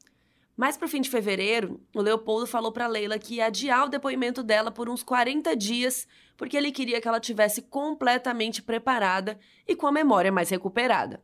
[0.57, 4.45] Mais pro fim de fevereiro, o Leopoldo falou para Leila que ia adiar o depoimento
[4.45, 9.89] dela por uns 40 dias, porque ele queria que ela tivesse completamente preparada e com
[9.89, 11.21] a memória mais recuperada.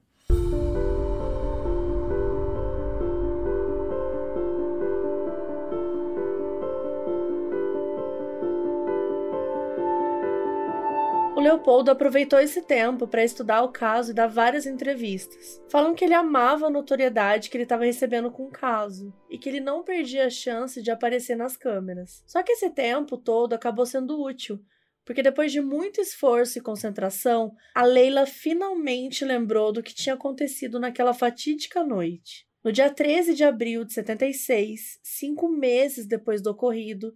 [11.43, 15.61] Leopoldo aproveitou esse tempo para estudar o caso e dar várias entrevistas.
[15.69, 19.49] Falam que ele amava a notoriedade que ele estava recebendo com o caso e que
[19.49, 22.23] ele não perdia a chance de aparecer nas câmeras.
[22.27, 24.61] Só que esse tempo todo acabou sendo útil,
[25.05, 30.79] porque depois de muito esforço e concentração, a Leila finalmente lembrou do que tinha acontecido
[30.79, 32.47] naquela fatídica noite.
[32.65, 37.13] No dia 13 de abril de 76, cinco meses depois do ocorrido,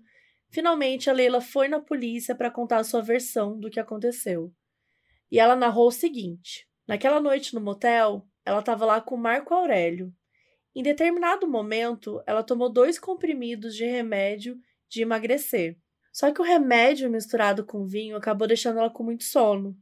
[0.56, 4.50] Finalmente, a Leila foi na polícia para contar a sua versão do que aconteceu.
[5.30, 10.10] E ela narrou o seguinte: naquela noite no motel, ela estava lá com Marco Aurélio.
[10.74, 15.76] Em determinado momento, ela tomou dois comprimidos de remédio de emagrecer.
[16.10, 19.76] Só que o remédio misturado com vinho acabou deixando ela com muito sono.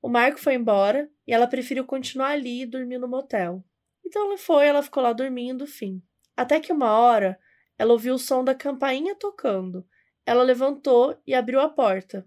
[0.00, 3.62] O Marco foi embora e ela preferiu continuar ali e dormir no motel.
[4.02, 6.02] Então ela foi, ela ficou lá dormindo, fim.
[6.34, 7.38] Até que uma hora
[7.76, 9.86] ela ouviu o som da campainha tocando
[10.26, 12.26] ela levantou e abriu a porta.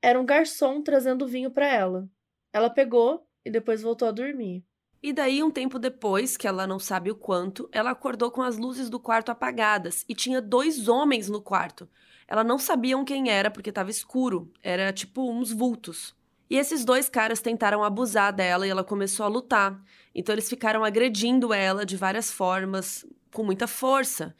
[0.00, 2.08] Era um garçom trazendo vinho para ela.
[2.52, 4.64] Ela pegou e depois voltou a dormir.
[5.02, 8.56] E daí, um tempo depois, que ela não sabe o quanto, ela acordou com as
[8.56, 11.88] luzes do quarto apagadas e tinha dois homens no quarto.
[12.28, 16.14] Ela não sabiam quem era porque estava escuro, era tipo uns vultos.
[16.48, 19.82] E esses dois caras tentaram abusar dela e ela começou a lutar.
[20.14, 24.34] Então eles ficaram agredindo ela de várias formas, com muita força.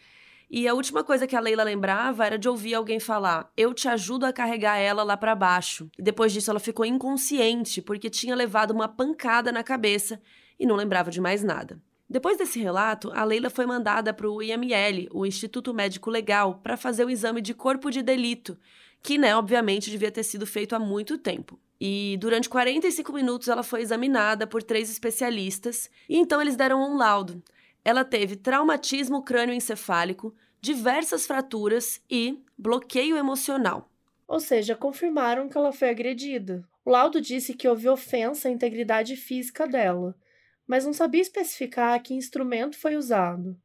[0.51, 3.89] E a última coisa que a Leila lembrava era de ouvir alguém falar: Eu te
[3.89, 5.89] ajudo a carregar ela lá para baixo.
[5.97, 10.21] E depois disso ela ficou inconsciente porque tinha levado uma pancada na cabeça
[10.59, 11.81] e não lembrava de mais nada.
[12.09, 16.77] Depois desse relato, a Leila foi mandada para o IML, o Instituto Médico Legal, para
[16.77, 18.59] fazer o exame de corpo de delito,
[19.01, 21.57] que, né, obviamente devia ter sido feito há muito tempo.
[21.81, 26.97] E durante 45 minutos ela foi examinada por três especialistas, e então eles deram um
[26.97, 27.41] laudo.
[27.85, 33.91] Ela teve traumatismo crânioencefálico, diversas fraturas e bloqueio emocional.
[34.29, 36.63] Ou seja, confirmaram que ela foi agredida.
[36.85, 40.15] O laudo disse que houve ofensa à integridade física dela,
[40.67, 43.57] mas não sabia especificar que instrumento foi usado.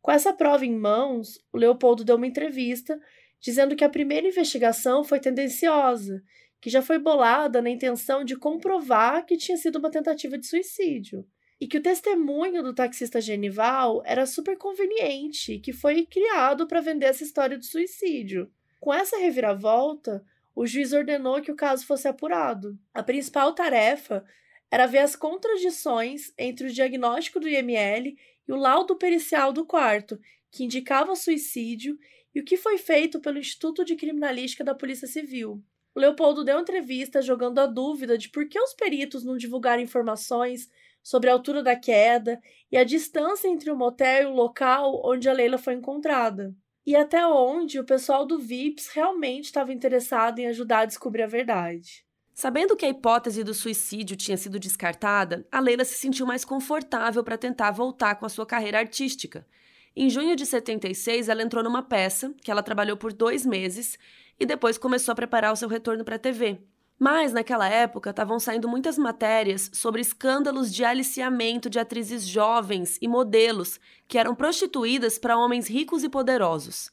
[0.00, 2.98] Com essa prova em mãos, o Leopoldo deu uma entrevista
[3.40, 6.22] dizendo que a primeira investigação foi tendenciosa,
[6.60, 11.26] que já foi bolada na intenção de comprovar que tinha sido uma tentativa de suicídio
[11.60, 17.06] e que o testemunho do taxista Genival era super conveniente que foi criado para vender
[17.06, 18.50] essa história de suicídio.
[18.78, 22.78] Com essa reviravolta, o juiz ordenou que o caso fosse apurado.
[22.94, 24.24] A principal tarefa
[24.70, 28.16] era ver as contradições entre o diagnóstico do IML
[28.46, 30.18] e o laudo pericial do quarto,
[30.50, 31.98] que indicava suicídio,
[32.34, 35.62] e o que foi feito pelo Instituto de Criminalística da Polícia Civil.
[35.94, 40.68] O Leopoldo deu entrevista jogando a dúvida de por que os peritos não divulgaram informações
[41.08, 42.38] sobre a altura da queda
[42.70, 46.54] e a distância entre o motel e o local onde a Leila foi encontrada.
[46.84, 51.26] E até onde o pessoal do VIPS realmente estava interessado em ajudar a descobrir a
[51.26, 52.04] verdade.
[52.34, 57.24] Sabendo que a hipótese do suicídio tinha sido descartada, a Leila se sentiu mais confortável
[57.24, 59.46] para tentar voltar com a sua carreira artística.
[59.96, 63.98] Em junho de 76, ela entrou numa peça que ela trabalhou por dois meses
[64.38, 66.58] e depois começou a preparar o seu retorno para a TV.
[66.98, 73.06] Mas, naquela época, estavam saindo muitas matérias sobre escândalos de aliciamento de atrizes jovens e
[73.06, 76.90] modelos que eram prostituídas para homens ricos e poderosos.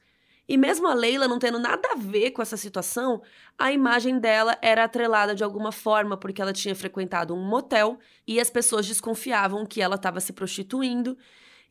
[0.48, 3.20] E mesmo a Leila não tendo nada a ver com essa situação,
[3.58, 8.40] a imagem dela era atrelada de alguma forma porque ela tinha frequentado um motel e
[8.40, 11.18] as pessoas desconfiavam que ela estava se prostituindo,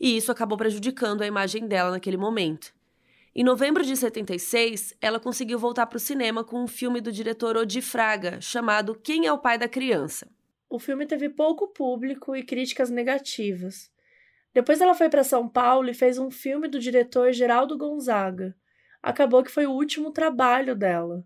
[0.01, 2.75] e isso acabou prejudicando a imagem dela naquele momento.
[3.37, 7.57] Em novembro de 76, ela conseguiu voltar para o cinema com um filme do diretor
[7.57, 10.29] Odi Fraga, chamado Quem é o Pai da Criança.
[10.71, 13.91] O filme teve pouco público e críticas negativas.
[14.53, 18.55] Depois ela foi para São Paulo e fez um filme do diretor Geraldo Gonzaga.
[19.03, 21.25] Acabou que foi o último trabalho dela.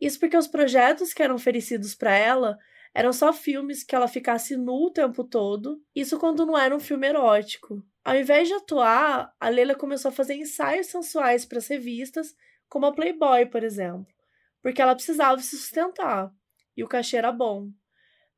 [0.00, 2.56] Isso porque os projetos que eram oferecidos para ela
[2.94, 6.80] eram só filmes que ela ficasse nu o tempo todo, isso quando não era um
[6.80, 7.82] filme erótico.
[8.04, 12.34] Ao invés de atuar, a Leila começou a fazer ensaios sensuais para as revistas,
[12.68, 14.06] como a Playboy, por exemplo,
[14.62, 16.32] porque ela precisava se sustentar
[16.76, 17.70] e o cachê era bom.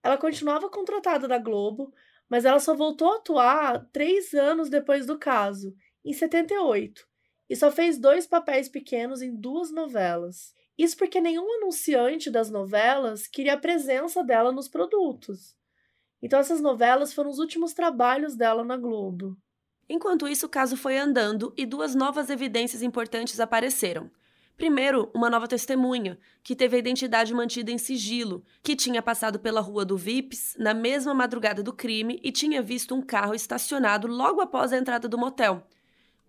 [0.03, 1.93] Ela continuava contratada da Globo,
[2.29, 5.73] mas ela só voltou a atuar três anos depois do caso,
[6.05, 7.07] em 78,
[7.49, 10.53] e só fez dois papéis pequenos em duas novelas.
[10.83, 15.55] Isso porque nenhum anunciante das novelas queria a presença dela nos produtos.
[16.21, 19.39] Então, essas novelas foram os últimos trabalhos dela na Globo.
[19.89, 24.11] Enquanto isso, o caso foi andando e duas novas evidências importantes apareceram.
[24.57, 29.61] Primeiro, uma nova testemunha, que teve a identidade mantida em sigilo, que tinha passado pela
[29.61, 34.41] rua do Vips na mesma madrugada do crime e tinha visto um carro estacionado logo
[34.41, 35.65] após a entrada do motel.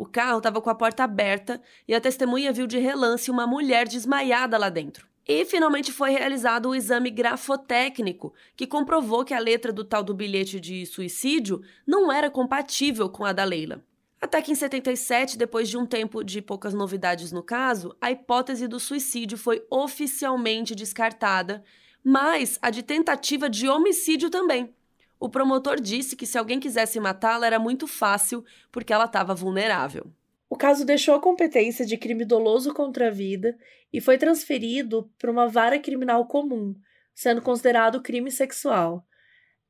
[0.04, 3.88] O carro estava com a porta aberta e a testemunha viu de relance uma mulher
[3.88, 5.08] desmaiada lá dentro.
[5.26, 10.14] E finalmente foi realizado o exame grafotécnico, que comprovou que a letra do tal do
[10.14, 13.82] bilhete de suicídio não era compatível com a da Leila.
[14.20, 18.68] Até que em 77, depois de um tempo de poucas novidades no caso, a hipótese
[18.68, 21.64] do suicídio foi oficialmente descartada,
[22.04, 24.76] mas a de tentativa de homicídio também.
[25.24, 30.12] O promotor disse que se alguém quisesse matá-la era muito fácil, porque ela estava vulnerável.
[30.50, 33.58] O caso deixou a competência de crime doloso contra a vida
[33.94, 36.76] e foi transferido para uma vara criminal comum,
[37.16, 39.08] sendo considerado crime sexual.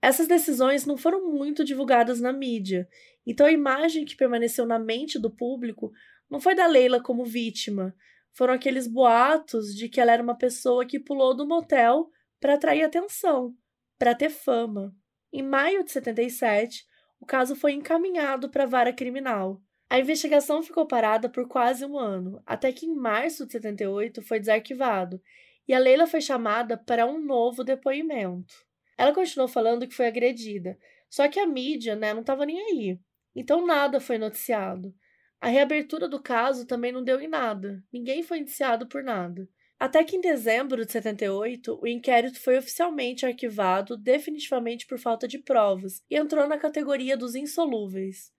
[0.02, 2.90] Essas decisões não foram muito divulgadas na mídia,
[3.24, 5.92] então a imagem que permaneceu na mente do público
[6.32, 7.96] não foi da Leila como vítima,
[8.32, 12.82] foram aqueles boatos de que ela era uma pessoa que pulou do motel para atrair
[12.82, 13.56] atenção,
[14.00, 14.92] para ter fama.
[15.34, 16.86] Em maio de 77,
[17.20, 19.60] o caso foi encaminhado para a vara criminal.
[19.90, 24.40] A investigação ficou parada por quase um ano, até que em março de 78 foi
[24.40, 25.20] desarquivado
[25.68, 28.54] e a Leila foi chamada para um novo depoimento.
[28.96, 30.78] Ela continuou falando que foi agredida,
[31.10, 33.00] só que a mídia né, não estava nem aí.
[33.36, 34.94] Então nada foi noticiado.
[35.42, 37.84] A reabertura do caso também não deu em nada.
[37.92, 39.50] Ninguém foi indiciado por nada.
[39.80, 45.40] Até que em dezembro de 78, o inquérito foi oficialmente arquivado definitivamente por falta de
[45.40, 48.32] provas e entrou na categoria dos insolúveis.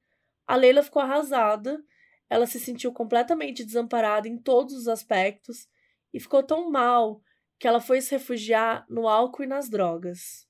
[0.46, 1.82] A Leila ficou arrasada,
[2.30, 5.68] ela se sentiu completamente desamparada em todos os aspectos
[6.12, 7.20] e ficou tão mal
[7.58, 10.43] que ela foi se refugiar no álcool e nas drogas.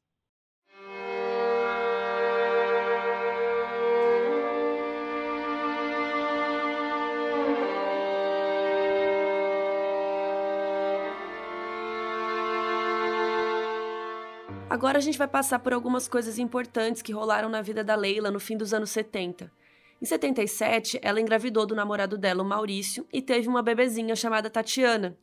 [14.74, 18.28] Agora a gente vai passar por algumas coisas importantes que rolaram na vida da Leila
[18.28, 19.48] no fim dos anos 70.
[20.02, 25.16] Em 77, ela engravidou do namorado dela, o Maurício, e teve uma bebezinha chamada Tatiana.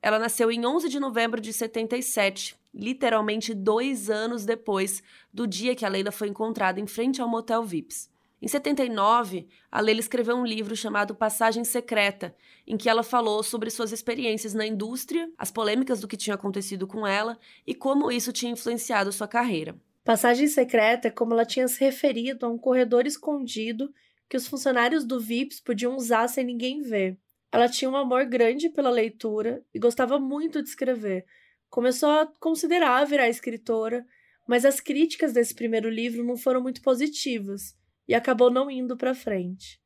[0.00, 5.84] Ela nasceu em 11 de novembro de 77, literalmente dois anos depois do dia que
[5.84, 8.08] a Leila foi encontrada em frente ao motel Vips.
[8.44, 12.36] Em 79, a Leila escreveu um livro chamado Passagem Secreta,
[12.66, 16.86] em que ela falou sobre suas experiências na indústria, as polêmicas do que tinha acontecido
[16.86, 19.74] com ela e como isso tinha influenciado sua carreira.
[20.04, 23.90] Passagem Secreta é como ela tinha se referido a um corredor escondido
[24.28, 27.16] que os funcionários do VIPS podiam usar sem ninguém ver.
[27.50, 31.24] Ela tinha um amor grande pela leitura e gostava muito de escrever.
[31.70, 34.04] Começou a considerar virar escritora,
[34.46, 37.74] mas as críticas desse primeiro livro não foram muito positivas
[38.06, 39.80] e acabou não indo para frente.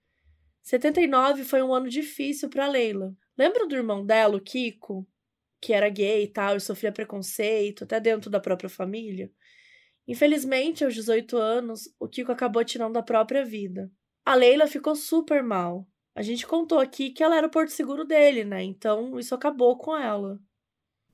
[0.63, 3.15] 79 foi um ano difícil para Leila.
[3.37, 5.07] Lembra do irmão dela, o Kiko,
[5.61, 9.31] que era gay e tal e sofria preconceito até dentro da própria família?
[10.07, 13.91] Infelizmente, aos 18 anos, o Kiko acabou tirando a própria vida.
[14.25, 15.87] A Leila ficou super mal.
[16.15, 18.63] A gente contou aqui que ela era o porto seguro dele, né?
[18.63, 20.41] Então isso acabou com ela.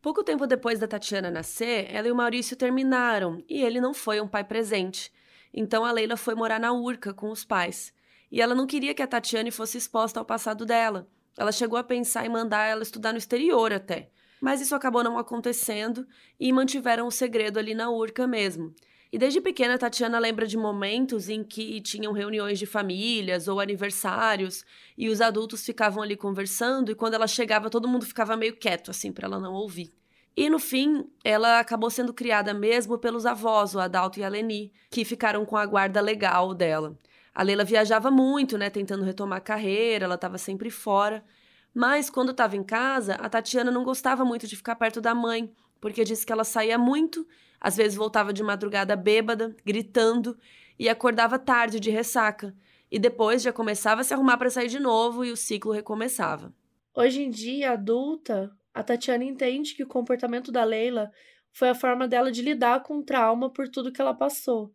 [0.01, 4.21] Pouco tempo depois da Tatiana nascer, ela e o Maurício terminaram e ele não foi
[4.21, 5.13] um pai presente.
[5.57, 7.95] Então a Leila foi morar na Urca com os pais.
[8.31, 11.07] E ela não queria que a Tatiane fosse exposta ao passado dela.
[11.39, 14.11] Ela chegou a pensar em mandar ela estudar no exterior até.
[14.41, 16.05] Mas isso acabou não acontecendo
[16.39, 18.75] e mantiveram o segredo ali na Urca mesmo.
[19.13, 24.65] E desde pequena, Tatiana lembra de momentos em que tinham reuniões de famílias ou aniversários
[24.99, 28.91] e os adultos ficavam ali conversando e quando ela chegava todo mundo ficava meio quieto
[28.91, 29.93] assim para ela não ouvir.
[30.37, 34.73] E no fim, ela acabou sendo criada mesmo pelos avós, o Adalto e a Leni,
[34.91, 36.99] que ficaram com a guarda legal dela.
[37.33, 41.25] A Leila viajava muito, né, tentando retomar a carreira, ela estava sempre fora.
[41.73, 45.53] Mas quando estava em casa, a Tatiana não gostava muito de ficar perto da mãe,
[45.81, 47.27] porque disse que ela saía muito,
[47.61, 50.37] às vezes voltava de madrugada bêbada, gritando,
[50.79, 52.55] e acordava tarde de ressaca.
[52.91, 56.53] E depois já começava a se arrumar para sair de novo e o ciclo recomeçava.
[56.95, 61.11] Hoje em dia, adulta, a Tatiana entende que o comportamento da Leila
[61.53, 64.75] foi a forma dela de lidar com o trauma por tudo que ela passou.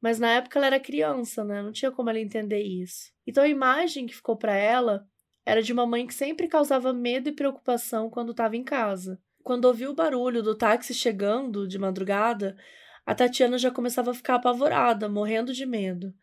[0.00, 1.60] Mas na época ela era criança, né?
[1.60, 3.12] Não tinha como ela entender isso.
[3.26, 5.04] Então a imagem que ficou para ela
[5.44, 9.20] era de uma mãe que sempre causava medo e preocupação quando estava em casa.
[9.42, 12.56] Quando ouviu o barulho do táxi chegando de madrugada,
[13.04, 16.14] a Tatiana já começava a ficar apavorada, morrendo de medo.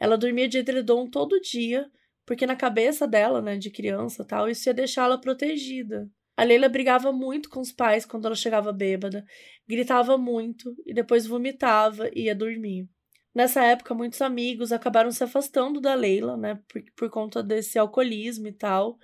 [0.00, 1.88] Ela dormia de edredom todo dia,
[2.26, 6.10] porque na cabeça dela, né, de criança, tal, isso ia deixá-la protegida.
[6.42, 9.24] A Leila brigava muito com os pais quando ela chegava bêbada,
[9.64, 12.88] gritava muito e depois vomitava e ia dormir.
[13.32, 18.48] Nessa época, muitos amigos acabaram se afastando da Leila, né, por, por conta desse alcoolismo
[18.48, 18.98] e tal,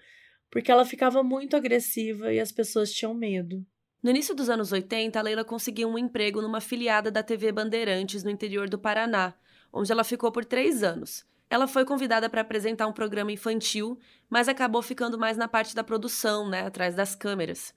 [0.50, 3.64] porque ela ficava muito agressiva e as pessoas tinham medo.
[4.02, 8.24] No início dos anos 80, a Leila conseguiu um emprego numa filiada da TV Bandeirantes
[8.24, 9.32] no interior do Paraná,
[9.72, 11.24] onde ela ficou por três anos.
[11.50, 15.82] Ela foi convidada para apresentar um programa infantil, mas acabou ficando mais na parte da
[15.82, 17.74] produção, né, atrás das câmeras.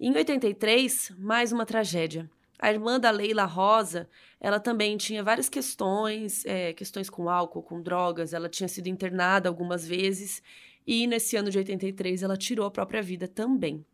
[0.00, 2.28] Em 83, mais uma tragédia.
[2.58, 4.08] A irmã da Leila Rosa,
[4.40, 9.48] ela também tinha várias questões, é, questões com álcool, com drogas, ela tinha sido internada
[9.48, 10.42] algumas vezes
[10.86, 13.84] e nesse ano de 83 ela tirou a própria vida também.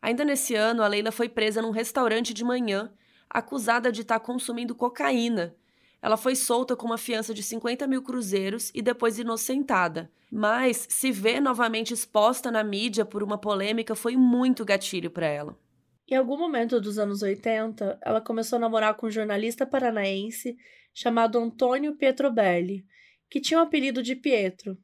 [0.00, 2.92] Ainda nesse ano, a Leila foi presa num restaurante de manhã,
[3.28, 5.54] acusada de estar consumindo cocaína.
[6.00, 10.10] Ela foi solta com uma fiança de 50 mil cruzeiros e depois inocentada.
[10.30, 15.58] Mas se ver novamente exposta na mídia por uma polêmica foi muito gatilho para ela.
[16.10, 20.56] Em algum momento dos anos 80, ela começou a namorar com um jornalista paranaense
[20.94, 22.84] chamado Antônio Pietrobelli,
[23.30, 24.78] que tinha o apelido de Pietro.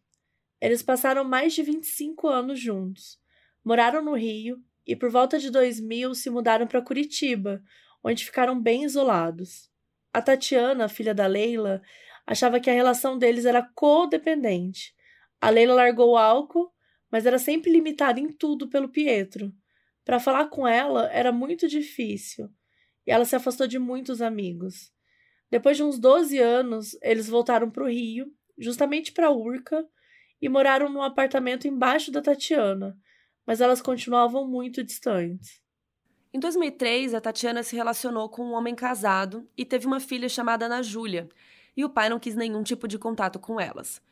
[0.61, 3.19] Eles passaram mais de 25 anos juntos.
[3.65, 7.62] Moraram no Rio e por volta de 2000 se mudaram para Curitiba,
[8.03, 9.71] onde ficaram bem isolados.
[10.15, 11.83] A Tatiana, filha da Leila,
[12.25, 14.95] achava que a relação deles era codependente.
[15.41, 16.73] A Leila largou o álcool,
[17.11, 19.53] mas era sempre limitada em tudo pelo Pietro.
[20.05, 22.49] Para falar com ela era muito difícil
[23.05, 24.93] e ela se afastou de muitos amigos.
[25.51, 29.85] Depois de uns 12 anos, eles voltaram para o Rio, justamente para Urca,
[30.41, 32.97] e moraram num apartamento embaixo da Tatiana,
[33.45, 35.61] mas elas continuavam muito distantes.
[36.35, 40.66] Em 2003, a Tatiana se relacionou com um homem casado e teve uma filha chamada
[40.66, 41.28] Ana Júlia,
[41.76, 44.03] e o pai não quis nenhum tipo de contato com elas.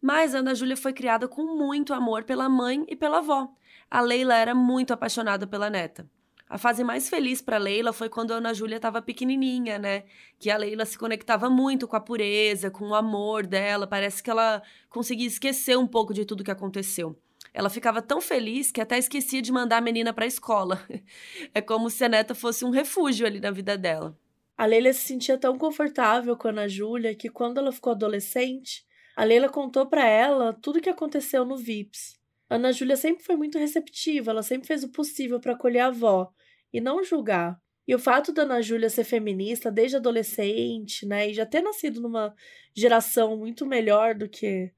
[0.00, 3.54] Mas Ana Júlia foi criada com muito amor pela mãe e pela avó,
[3.90, 6.08] a Leila era muito apaixonada pela neta.
[6.48, 10.04] A fase mais feliz para Leila foi quando a Ana Júlia estava pequenininha, né?
[10.38, 13.86] Que a Leila se conectava muito com a pureza, com o amor dela.
[13.86, 17.20] Parece que ela conseguia esquecer um pouco de tudo que aconteceu.
[17.56, 20.78] Ela ficava tão feliz que até esquecia de mandar a menina para a escola.
[21.54, 24.14] É como se a neta fosse um refúgio ali na vida dela.
[24.58, 28.84] A Leila se sentia tão confortável com a Ana Júlia que quando ela ficou adolescente,
[29.16, 32.20] a Leila contou para ela tudo o que aconteceu no VIPS.
[32.50, 36.30] Ana Júlia sempre foi muito receptiva, ela sempre fez o possível para acolher a avó
[36.70, 37.58] e não julgar.
[37.88, 42.02] E o fato da Ana Júlia ser feminista desde adolescente, né, e já ter nascido
[42.02, 42.34] numa
[42.74, 44.70] geração muito melhor do que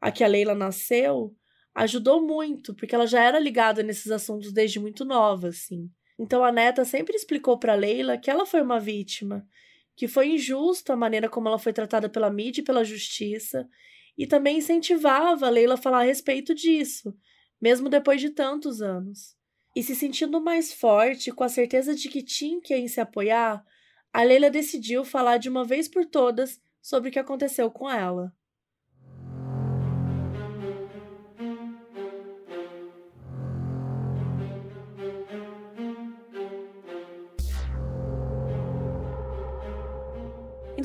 [0.00, 1.32] a que a Leila nasceu,
[1.74, 5.90] ajudou muito, porque ela já era ligada nesses assuntos desde muito nova, assim.
[6.18, 9.46] Então a neta sempre explicou para Leila que ela foi uma vítima,
[9.94, 13.68] que foi injusta a maneira como ela foi tratada pela mídia e pela justiça,
[14.16, 17.16] e também incentivava a Leila a falar a respeito disso,
[17.60, 19.36] mesmo depois de tantos anos.
[19.76, 23.64] E se sentindo mais forte, com a certeza de que tinha quem se apoiar,
[24.12, 28.32] a Leila decidiu falar de uma vez por todas sobre o que aconteceu com ela.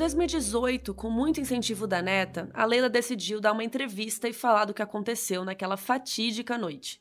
[0.04, 4.74] 2018, com muito incentivo da neta, a Leila decidiu dar uma entrevista e falar do
[4.74, 7.00] que aconteceu naquela fatídica noite.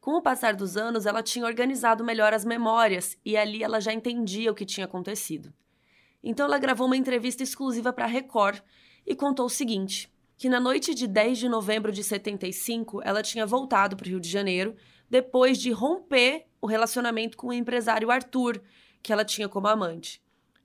[0.00, 3.92] Com o passar dos anos, ela tinha organizado melhor as memórias e ali ela já
[3.92, 5.54] entendia o que tinha acontecido.
[6.24, 8.60] Então ela gravou uma entrevista exclusiva para a Record
[9.06, 13.46] e contou o seguinte: que na noite de 10 de novembro de 75, ela tinha
[13.46, 14.74] voltado para o Rio de Janeiro
[15.08, 18.60] depois de romper o relacionamento com o empresário Arthur,
[19.00, 20.20] que ela tinha como amante.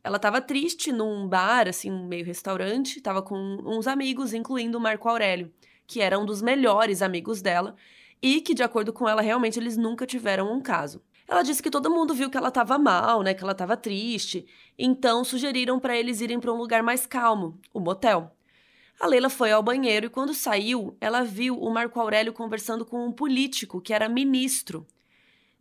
[0.06, 3.36] Ela estava triste num bar, assim, meio restaurante, estava com
[3.66, 5.52] uns amigos, incluindo o Marco Aurélio,
[5.88, 7.76] que era um dos melhores amigos dela
[8.22, 11.02] e que, de acordo com ela, realmente eles nunca tiveram um caso.
[11.28, 14.46] Ela disse que todo mundo viu que ela estava mal, né, que ela estava triste,
[14.78, 18.32] então sugeriram para eles irem para um lugar mais calmo, o motel.
[19.00, 23.08] A Leila foi ao banheiro e quando saiu, ela viu o Marco Aurélio conversando com
[23.08, 24.86] um político que era ministro.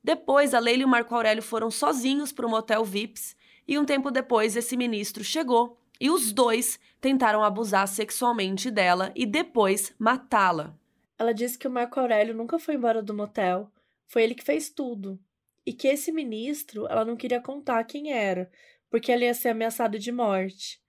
[0.02, 3.34] Depois, a Leila e o Marco Aurélio foram sozinhos para o motel Vips
[3.66, 9.24] e um tempo depois esse ministro chegou e os dois tentaram abusar sexualmente dela e
[9.24, 10.76] depois matá-la.
[11.18, 13.70] Ela disse que o Marco Aurélio nunca foi embora do motel,
[14.06, 15.18] foi ele que fez tudo.
[15.66, 18.50] E que esse ministro ela não queria contar quem era,
[18.90, 20.80] porque ele ia ser ameaçado de morte.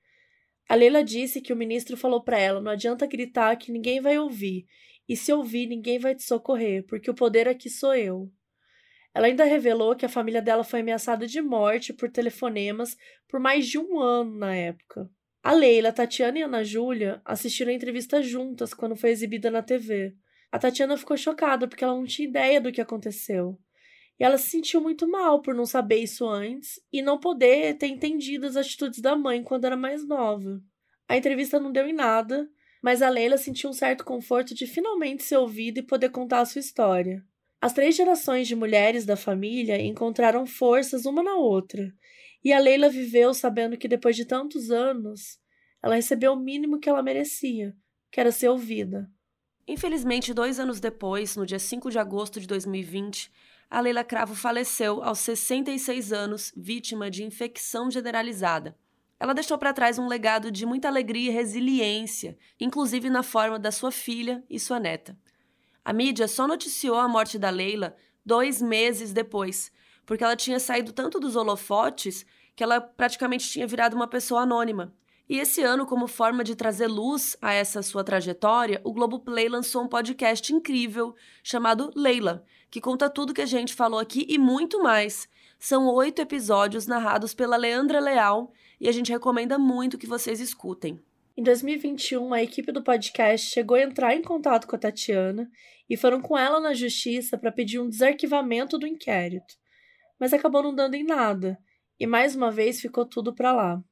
[0.68, 4.20] A Leila disse que o ministro falou para ela: não adianta gritar que ninguém vai
[4.20, 4.66] ouvir,
[5.08, 8.32] e se ouvir, ninguém vai te socorrer, porque o poder aqui sou eu.
[9.16, 12.98] Ela ainda revelou que a família dela foi ameaçada de morte por telefonemas
[13.30, 15.10] por mais de um ano na época.
[15.42, 19.50] A Leila, a Tatiana e a Ana Júlia assistiram a entrevista juntas quando foi exibida
[19.50, 20.14] na TV.
[20.52, 23.58] A Tatiana ficou chocada porque ela não tinha ideia do que aconteceu.
[24.20, 27.88] E ela se sentiu muito mal por não saber isso antes e não poder ter
[27.88, 30.62] entendido as atitudes da mãe quando era mais nova.
[31.08, 32.50] A entrevista não deu em nada,
[32.84, 36.46] mas a Leila sentiu um certo conforto de finalmente ser ouvida e poder contar a
[36.46, 37.24] sua história.
[37.66, 41.92] As três gerações de mulheres da família encontraram forças uma na outra,
[42.44, 45.40] e a Leila viveu sabendo que depois de tantos anos,
[45.82, 47.76] ela recebeu o mínimo que ela merecia,
[48.12, 49.10] que era ser ouvida.
[49.68, 53.32] Infelizmente, dois anos depois, no dia 5 de agosto de 2020,
[53.68, 58.78] a Leila Cravo faleceu aos 66 anos, vítima de infecção generalizada.
[59.20, 63.72] Ela deixou para trás um legado de muita alegria e resiliência, inclusive na forma da
[63.72, 65.18] sua filha e sua neta.
[65.86, 69.72] A mídia só noticiou a morte da Leila dois meses depois,
[70.04, 72.26] porque ela tinha saído tanto dos holofotes
[72.56, 74.92] que ela praticamente tinha virado uma pessoa anônima.
[75.30, 79.84] E esse ano, como forma de trazer luz a essa sua trajetória, o Globoplay lançou
[79.84, 84.82] um podcast incrível chamado Leila, que conta tudo que a gente falou aqui e muito
[84.82, 85.30] mais.
[85.60, 91.00] São oito episódios narrados pela Leandra Leal e a gente recomenda muito que vocês escutem.
[91.38, 95.52] Em 2021, a equipe do podcast chegou a entrar em contato com a Tatiana
[95.90, 99.54] e foram com ela na justiça para pedir um desarquivamento do inquérito.
[100.18, 101.60] Mas acabou não dando em nada,
[102.00, 103.84] e mais uma vez ficou tudo para lá.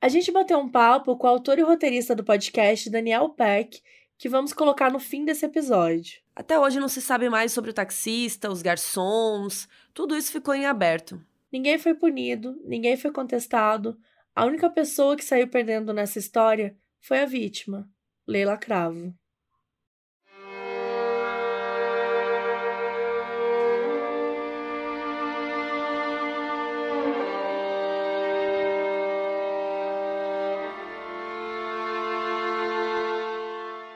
[0.00, 3.82] A gente bateu um papo com o autor e roteirista do podcast, Daniel Peck,
[4.16, 6.22] que vamos colocar no fim desse episódio.
[6.32, 10.64] Até hoje não se sabe mais sobre o taxista, os garçons, tudo isso ficou em
[10.64, 11.20] aberto.
[11.52, 13.98] Ninguém foi punido, ninguém foi contestado.
[14.32, 17.86] A única pessoa que saiu perdendo nessa história foi a vítima,
[18.26, 19.14] Leila Cravo.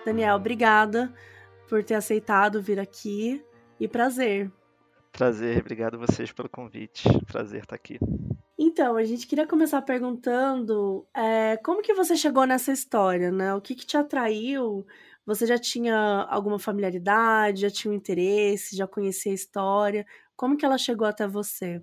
[0.05, 1.11] Daniel, obrigada
[1.67, 3.43] por ter aceitado vir aqui
[3.81, 4.53] e prazer.
[5.19, 7.03] Prazer, obrigado a vocês pelo convite.
[7.27, 7.99] Prazer estar aqui.
[8.57, 13.53] Então, a gente queria começar perguntando é, como que você chegou nessa história, né?
[13.53, 14.87] O que, que te atraiu?
[15.27, 20.07] Você já tinha alguma familiaridade, já tinha um interesse, já conhecia a história?
[20.37, 21.83] Como que ela chegou até você?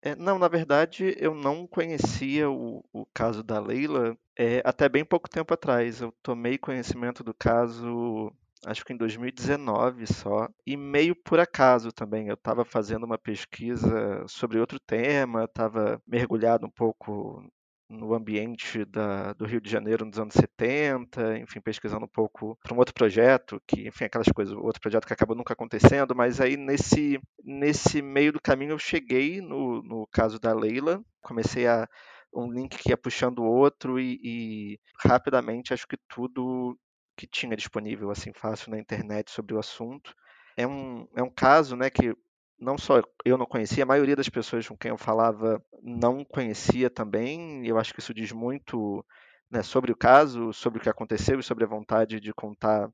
[0.00, 5.04] É, não, na verdade, eu não conhecia o, o caso da Leila é, até bem
[5.04, 6.00] pouco tempo atrás.
[6.00, 8.32] Eu tomei conhecimento do caso,
[8.66, 12.28] acho que em 2019 só, e meio por acaso também.
[12.28, 17.42] Eu estava fazendo uma pesquisa sobre outro tema, estava mergulhado um pouco
[17.88, 22.74] no ambiente da, do Rio de Janeiro nos anos 70, enfim, pesquisando um pouco para
[22.74, 26.56] um outro projeto, que, enfim, aquelas coisas, outro projeto que acabou nunca acontecendo, mas aí
[26.56, 31.88] nesse, nesse meio do caminho eu cheguei no, no caso da Leila, comecei a
[32.32, 36.78] um link que ia puxando o outro e, e rapidamente acho que tudo
[37.18, 40.14] que tinha disponível assim fácil na internet sobre o assunto
[40.56, 42.16] é um, é um caso né que
[42.60, 46.90] não só eu não conhecia, a maioria das pessoas com quem eu falava não conhecia
[46.90, 47.64] também.
[47.66, 49.04] Eu acho que isso diz muito
[49.50, 52.90] né, sobre o caso, sobre o que aconteceu e sobre a vontade de contar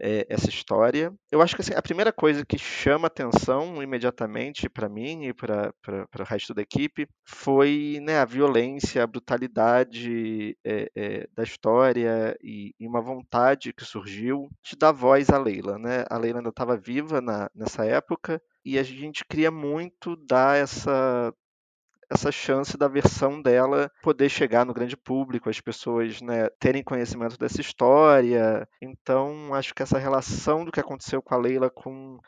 [0.00, 1.12] é, essa história.
[1.30, 5.72] Eu acho que assim, a primeira coisa que chama atenção imediatamente para mim e para
[6.18, 12.74] o resto da equipe foi né, a violência, a brutalidade é, é, da história e,
[12.78, 15.78] e, uma vontade que surgiu de dar voz à Leila.
[15.78, 16.04] Né?
[16.10, 21.34] A Leila ainda estava viva na, nessa época e a gente queria muito dar essa
[22.12, 27.38] essa chance da versão dela poder chegar no grande público, as pessoas né, terem conhecimento
[27.38, 28.68] dessa história.
[28.80, 32.18] Então, acho que essa relação do que aconteceu com a Leila com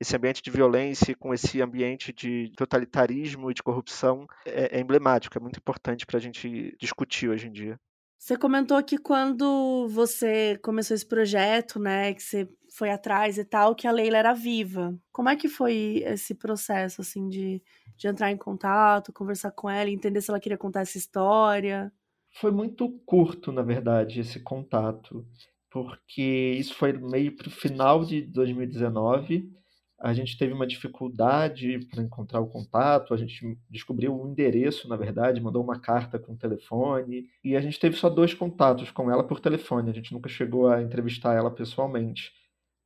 [0.00, 5.36] esse ambiente de violência, com esse ambiente de totalitarismo e de corrupção é, é emblemático,
[5.36, 7.78] é muito importante para a gente discutir hoje em dia.
[8.18, 13.74] Você comentou que quando você começou esse projeto, né, que você foi atrás e tal,
[13.74, 14.96] que a Leila era viva.
[15.12, 17.62] Como é que foi esse processo, assim, de,
[17.96, 21.92] de entrar em contato, conversar com ela, entender se ela queria contar essa história?
[22.40, 25.26] Foi muito curto, na verdade, esse contato,
[25.70, 29.50] porque isso foi meio para o final de 2019.
[29.98, 34.96] A gente teve uma dificuldade para encontrar o contato, a gente descobriu o endereço, na
[34.96, 39.10] verdade, mandou uma carta com o telefone, e a gente teve só dois contatos com
[39.10, 42.32] ela por telefone, a gente nunca chegou a entrevistar ela pessoalmente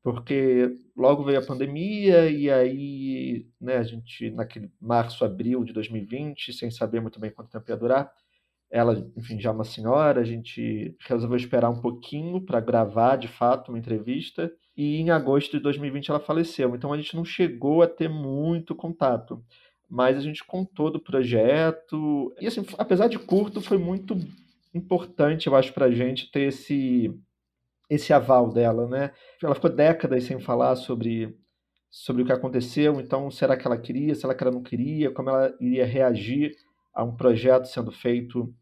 [0.05, 6.53] porque logo veio a pandemia e aí, né, a gente naquele março, abril de 2020,
[6.53, 8.13] sem saber muito bem quanto tempo ia durar,
[8.71, 13.29] ela, enfim, já é uma senhora, a gente resolveu esperar um pouquinho para gravar, de
[13.29, 16.75] fato, uma entrevista, e em agosto de 2020 ela faleceu.
[16.75, 19.43] Então a gente não chegou a ter muito contato,
[19.89, 24.19] mas a gente contou do projeto, e assim, apesar de curto, foi muito
[24.75, 27.11] importante, eu acho, para a gente ter esse
[27.89, 29.13] esse aval dela, né?
[29.43, 31.37] Ela ficou décadas sem falar sobre
[31.91, 33.01] sobre o que aconteceu.
[33.01, 36.57] Então, será que ela queria, será que ela não queria, como ela iria reagir
[36.93, 38.53] a um projeto sendo feito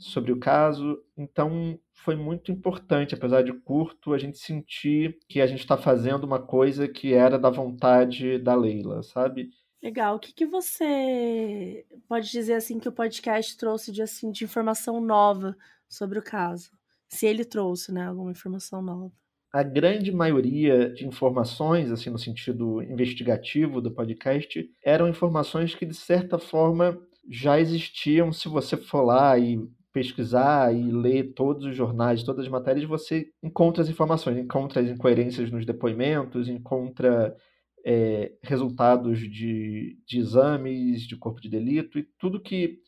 [0.00, 0.98] sobre o caso.
[1.16, 6.24] Então, foi muito importante, apesar de curto, a gente sentir que a gente está fazendo
[6.24, 9.50] uma coisa que era da vontade da Leila, sabe?
[9.82, 10.16] Legal.
[10.16, 15.00] O que, que você pode dizer assim que o podcast trouxe de assim de informação
[15.00, 15.56] nova
[15.88, 16.70] sobre o caso?
[17.12, 19.12] Se ele trouxe, né, alguma informação nova.
[19.52, 25.94] A grande maioria de informações, assim, no sentido investigativo do podcast, eram informações que, de
[25.94, 26.96] certa forma,
[27.28, 29.58] já existiam se você for lá e
[29.92, 34.88] pesquisar e ler todos os jornais, todas as matérias, você encontra as informações, encontra as
[34.88, 37.36] incoerências nos depoimentos, encontra
[37.84, 42.78] é, resultados de, de exames de corpo de delito e tudo que.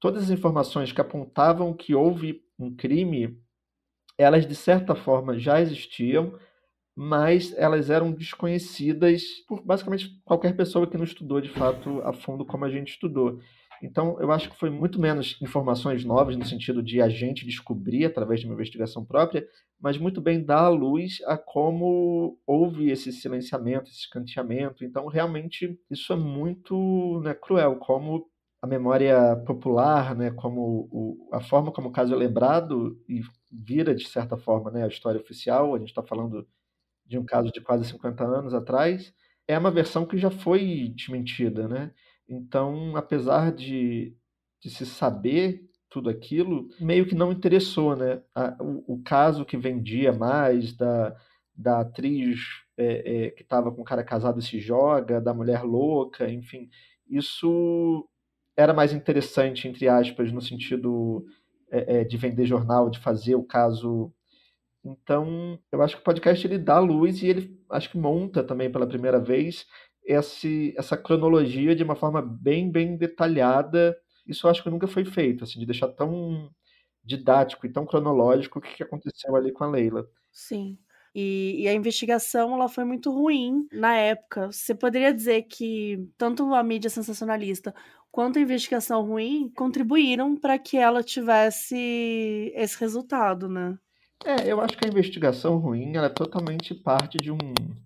[0.00, 3.36] Todas as informações que apontavam que houve um crime,
[4.18, 6.36] elas de certa forma já existiam,
[6.94, 12.44] mas elas eram desconhecidas por basicamente qualquer pessoa que não estudou de fato a fundo
[12.44, 13.38] como a gente estudou.
[13.80, 18.04] Então, eu acho que foi muito menos informações novas no sentido de a gente descobrir
[18.04, 19.46] através de uma investigação própria,
[19.80, 24.84] mas muito bem dar à luz a como houve esse silenciamento, esse escanteamento.
[24.84, 28.26] Então, realmente, isso é muito né, cruel, como
[28.60, 33.20] a memória popular, né, como o, a forma como o caso é lembrado e
[33.50, 36.46] vira, de certa forma, né, a história oficial, a gente está falando
[37.06, 39.12] de um caso de quase 50 anos atrás,
[39.46, 41.90] é uma versão que já foi desmentida, né?
[42.28, 44.14] Então, apesar de,
[44.60, 48.22] de se saber tudo aquilo, meio que não interessou, né?
[48.34, 51.16] A, o, o, caso que vendia mais da,
[51.54, 52.40] da atriz
[52.76, 56.68] é, é, que estava com o cara casado e se joga, da mulher louca, enfim,
[57.08, 58.06] isso
[58.54, 61.24] era mais interessante, entre aspas, no sentido
[61.70, 64.12] é, é de vender jornal, de fazer o caso.
[64.84, 68.70] Então, eu acho que o podcast ele dá luz e ele acho que monta também
[68.70, 69.66] pela primeira vez
[70.04, 73.96] esse, essa cronologia de uma forma bem, bem detalhada.
[74.26, 76.50] Isso eu acho que nunca foi feito, assim, de deixar tão
[77.04, 80.06] didático e tão cronológico o que aconteceu ali com a Leila.
[80.32, 80.78] Sim.
[81.14, 84.52] E, e, a investigação ela foi muito ruim na época.
[84.52, 87.74] Você poderia dizer que tanto a mídia sensacionalista
[88.18, 93.78] quanto a investigação ruim contribuíram para que ela tivesse esse resultado, né?
[94.24, 97.38] É, eu acho que a investigação ruim ela é totalmente parte de um,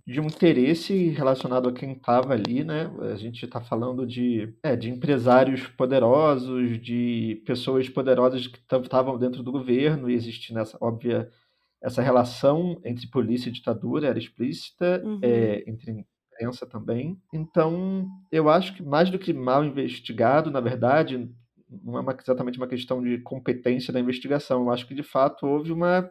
[0.07, 2.91] de um interesse relacionado a quem estava ali, né?
[3.13, 9.43] A gente está falando de, é, de empresários poderosos, de pessoas poderosas que estavam dentro
[9.43, 11.31] do governo, e existe nessa óbvia
[11.83, 15.19] essa relação entre polícia e ditadura era explícita, uhum.
[15.21, 16.07] é, entre
[16.43, 17.19] imprensa também.
[17.33, 21.31] Então, eu acho que mais do que mal investigado, na verdade,
[21.69, 24.63] não é uma, exatamente uma questão de competência da investigação.
[24.63, 26.11] Eu acho que, de fato, houve uma,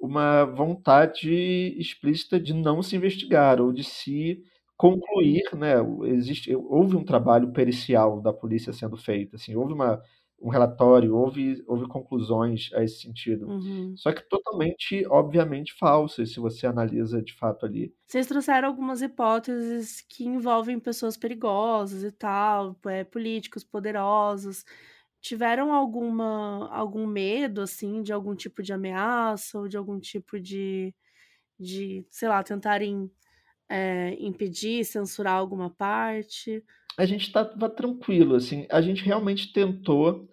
[0.00, 1.30] uma vontade
[1.78, 4.42] explícita de não se investigar ou de se
[4.76, 5.74] concluir, né?
[6.06, 10.02] Existe, houve um trabalho pericial da polícia sendo feito, assim, houve uma,
[10.42, 13.46] um relatório, houve, houve conclusões a esse sentido.
[13.46, 13.94] Uhum.
[13.96, 17.94] Só que totalmente, obviamente, falsas, se você analisa de fato ali.
[18.06, 24.64] Vocês trouxeram algumas hipóteses que envolvem pessoas perigosas e tal, é, políticos poderosos.
[25.20, 30.92] Tiveram alguma algum medo, assim, de algum tipo de ameaça ou de algum tipo de,
[31.58, 33.08] de sei lá, tentarem
[33.68, 36.64] é, impedir, censurar alguma parte?
[36.98, 38.66] A gente estava tranquilo, assim.
[38.68, 40.28] A gente realmente tentou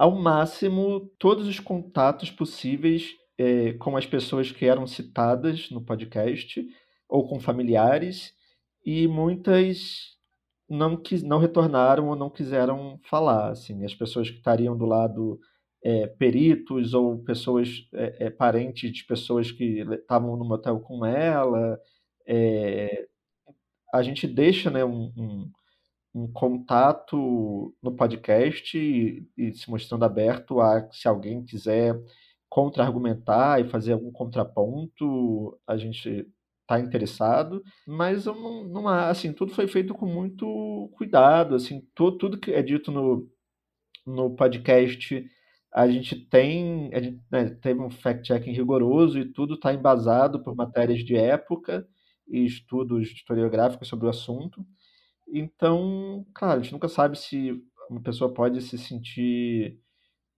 [0.00, 6.66] ao máximo todos os contatos possíveis é, com as pessoas que eram citadas no podcast
[7.06, 8.32] ou com familiares
[8.82, 10.16] e muitas
[10.66, 13.84] não quis, não retornaram ou não quiseram falar assim.
[13.84, 15.38] As pessoas que estariam do lado
[15.84, 21.78] é, peritos ou pessoas é, é parentes de pessoas que estavam no motel com ela
[22.26, 23.06] é,
[23.92, 25.50] a gente deixa né, um, um
[26.14, 31.94] um contato no podcast e, e, se mostrando aberto a se alguém quiser
[32.48, 36.26] contra-argumentar e fazer algum contraponto, a gente
[36.62, 42.18] está interessado, mas eu não, não assim, tudo foi feito com muito cuidado, assim, tudo,
[42.18, 43.28] tudo que é dito no,
[44.06, 45.24] no podcast
[45.72, 50.54] a gente tem, a gente né, teve um fact-checking rigoroso e tudo está embasado por
[50.54, 51.86] matérias de época
[52.28, 54.66] e estudos historiográficos sobre o assunto.
[55.32, 59.78] Então, claro, a gente nunca sabe se uma pessoa pode se sentir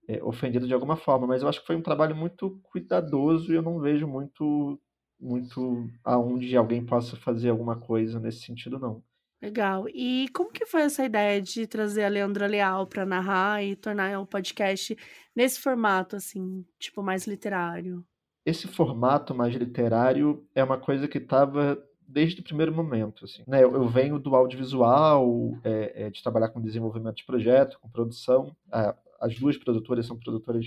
[0.09, 3.57] é, ofendida de alguma forma, mas eu acho que foi um trabalho muito cuidadoso e
[3.57, 4.80] eu não vejo muito
[5.20, 9.05] muito aonde alguém possa fazer alguma coisa nesse sentido, não.
[9.40, 9.88] Legal.
[9.88, 14.18] E como que foi essa ideia de trazer a Leandra Leal para narrar e tornar
[14.20, 14.97] o podcast
[15.34, 18.05] nesse formato, assim, tipo, mais literário?
[18.45, 21.80] Esse formato mais literário é uma coisa que estava
[22.12, 23.24] desde o primeiro momento.
[23.24, 23.62] Assim, né?
[23.62, 28.54] eu, eu venho do audiovisual, é, é, de trabalhar com desenvolvimento de projeto, com produção.
[29.20, 30.66] as duas produtoras são produtoras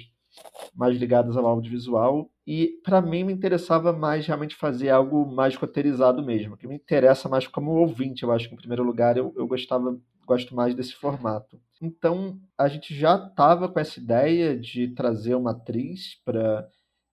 [0.75, 6.21] mais ligadas ao audiovisual e para mim me interessava mais realmente fazer algo mais roteirizado
[6.21, 9.47] mesmo, que me interessa mais como ouvinte, eu acho que em primeiro lugar eu, eu
[9.47, 11.59] gostava gosto mais desse formato.
[11.81, 16.67] Então a gente já estava com essa ideia de trazer uma atriz para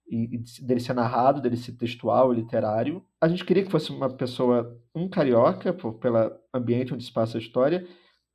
[0.08, 3.04] e, e dele ser narrado, dele ser textual, literário.
[3.20, 7.38] A gente queria que fosse uma pessoa, um carioca, por, pela ambiente onde se passa
[7.38, 7.86] a história,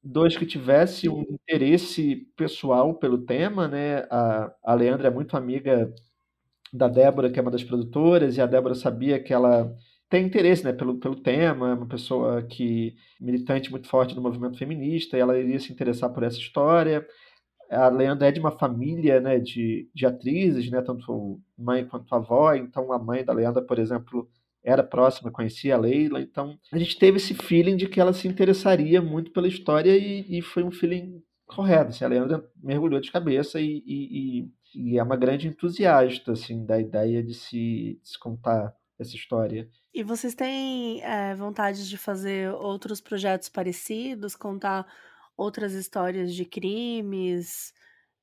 [0.03, 4.07] dois que tivesse um interesse pessoal pelo tema, né?
[4.09, 5.93] A, a Leandra é muito amiga
[6.73, 9.73] da Débora, que é uma das produtoras, e a Débora sabia que ela
[10.09, 14.57] tem interesse né, pelo, pelo tema, é uma pessoa que militante muito forte do movimento
[14.57, 17.05] feminista, e ela iria se interessar por essa história.
[17.69, 22.53] A Leandra é de uma família né, de, de atrizes, né, tanto mãe quanto avó,
[22.53, 24.29] então a mãe da Leandra, por exemplo,
[24.63, 28.27] era próxima, conhecia a Leila, então a gente teve esse feeling de que ela se
[28.27, 31.89] interessaria muito pela história e, e foi um feeling correto.
[31.89, 36.79] Assim, a Leandra mergulhou de cabeça e, e, e, é uma grande entusiasta assim, da
[36.79, 39.69] ideia de se, de se contar essa história.
[39.93, 44.85] E vocês têm é, vontade de fazer outros projetos parecidos, contar
[45.37, 47.73] outras histórias de crimes?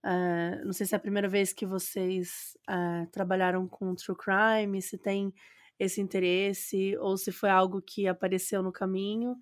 [0.04, 4.82] É, não sei se é a primeira vez que vocês é, trabalharam com true crime,
[4.82, 5.32] se tem
[5.78, 9.36] esse interesse, ou se foi algo que apareceu no caminho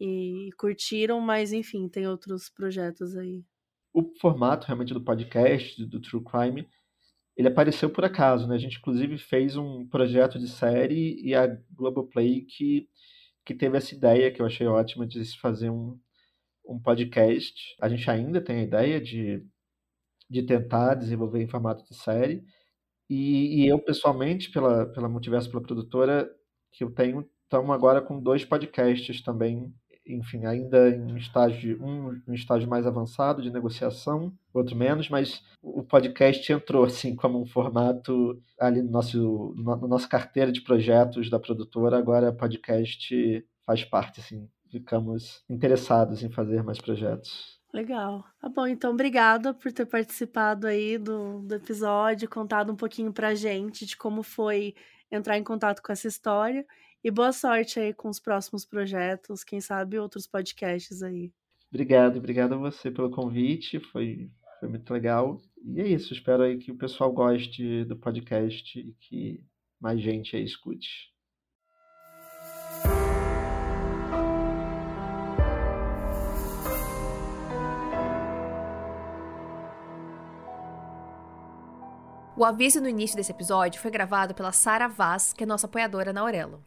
[0.00, 3.44] e curtiram, mas enfim, tem outros projetos aí.
[3.92, 6.66] O formato realmente do podcast, do True Crime,
[7.36, 8.54] ele apareceu por acaso, né?
[8.54, 12.88] A gente inclusive fez um projeto de série e a Globoplay que,
[13.44, 15.98] que teve essa ideia que eu achei ótima de se fazer um,
[16.66, 17.54] um podcast.
[17.80, 19.44] A gente ainda tem a ideia de,
[20.28, 22.44] de tentar desenvolver em formato de série,
[23.10, 26.30] e, e, eu, pessoalmente, pela, pela Multiverso, pela produtora
[26.70, 29.74] que eu tenho, estamos agora com dois podcasts também,
[30.06, 35.82] enfim, ainda em estágio, um em estágio mais avançado de negociação, outro menos, mas o
[35.82, 41.28] podcast entrou assim como um formato ali no nosso, no, no nossa carteira de projetos
[41.28, 47.60] da produtora, agora podcast faz parte, assim, ficamos interessados em fazer mais projetos.
[47.72, 48.24] Legal.
[48.40, 53.34] Tá bom, então obrigada por ter participado aí do, do episódio, contado um pouquinho pra
[53.34, 54.74] gente de como foi
[55.10, 56.66] entrar em contato com essa história.
[57.02, 61.32] E boa sorte aí com os próximos projetos, quem sabe outros podcasts aí.
[61.72, 65.40] Obrigado, obrigado a você pelo convite, foi, foi muito legal.
[65.64, 69.42] E é isso, espero aí que o pessoal goste do podcast e que
[69.80, 71.10] mais gente aí escute.
[82.40, 86.10] O aviso no início desse episódio foi gravado pela Sara Vaz, que é nossa apoiadora
[86.10, 86.64] na Aurelo.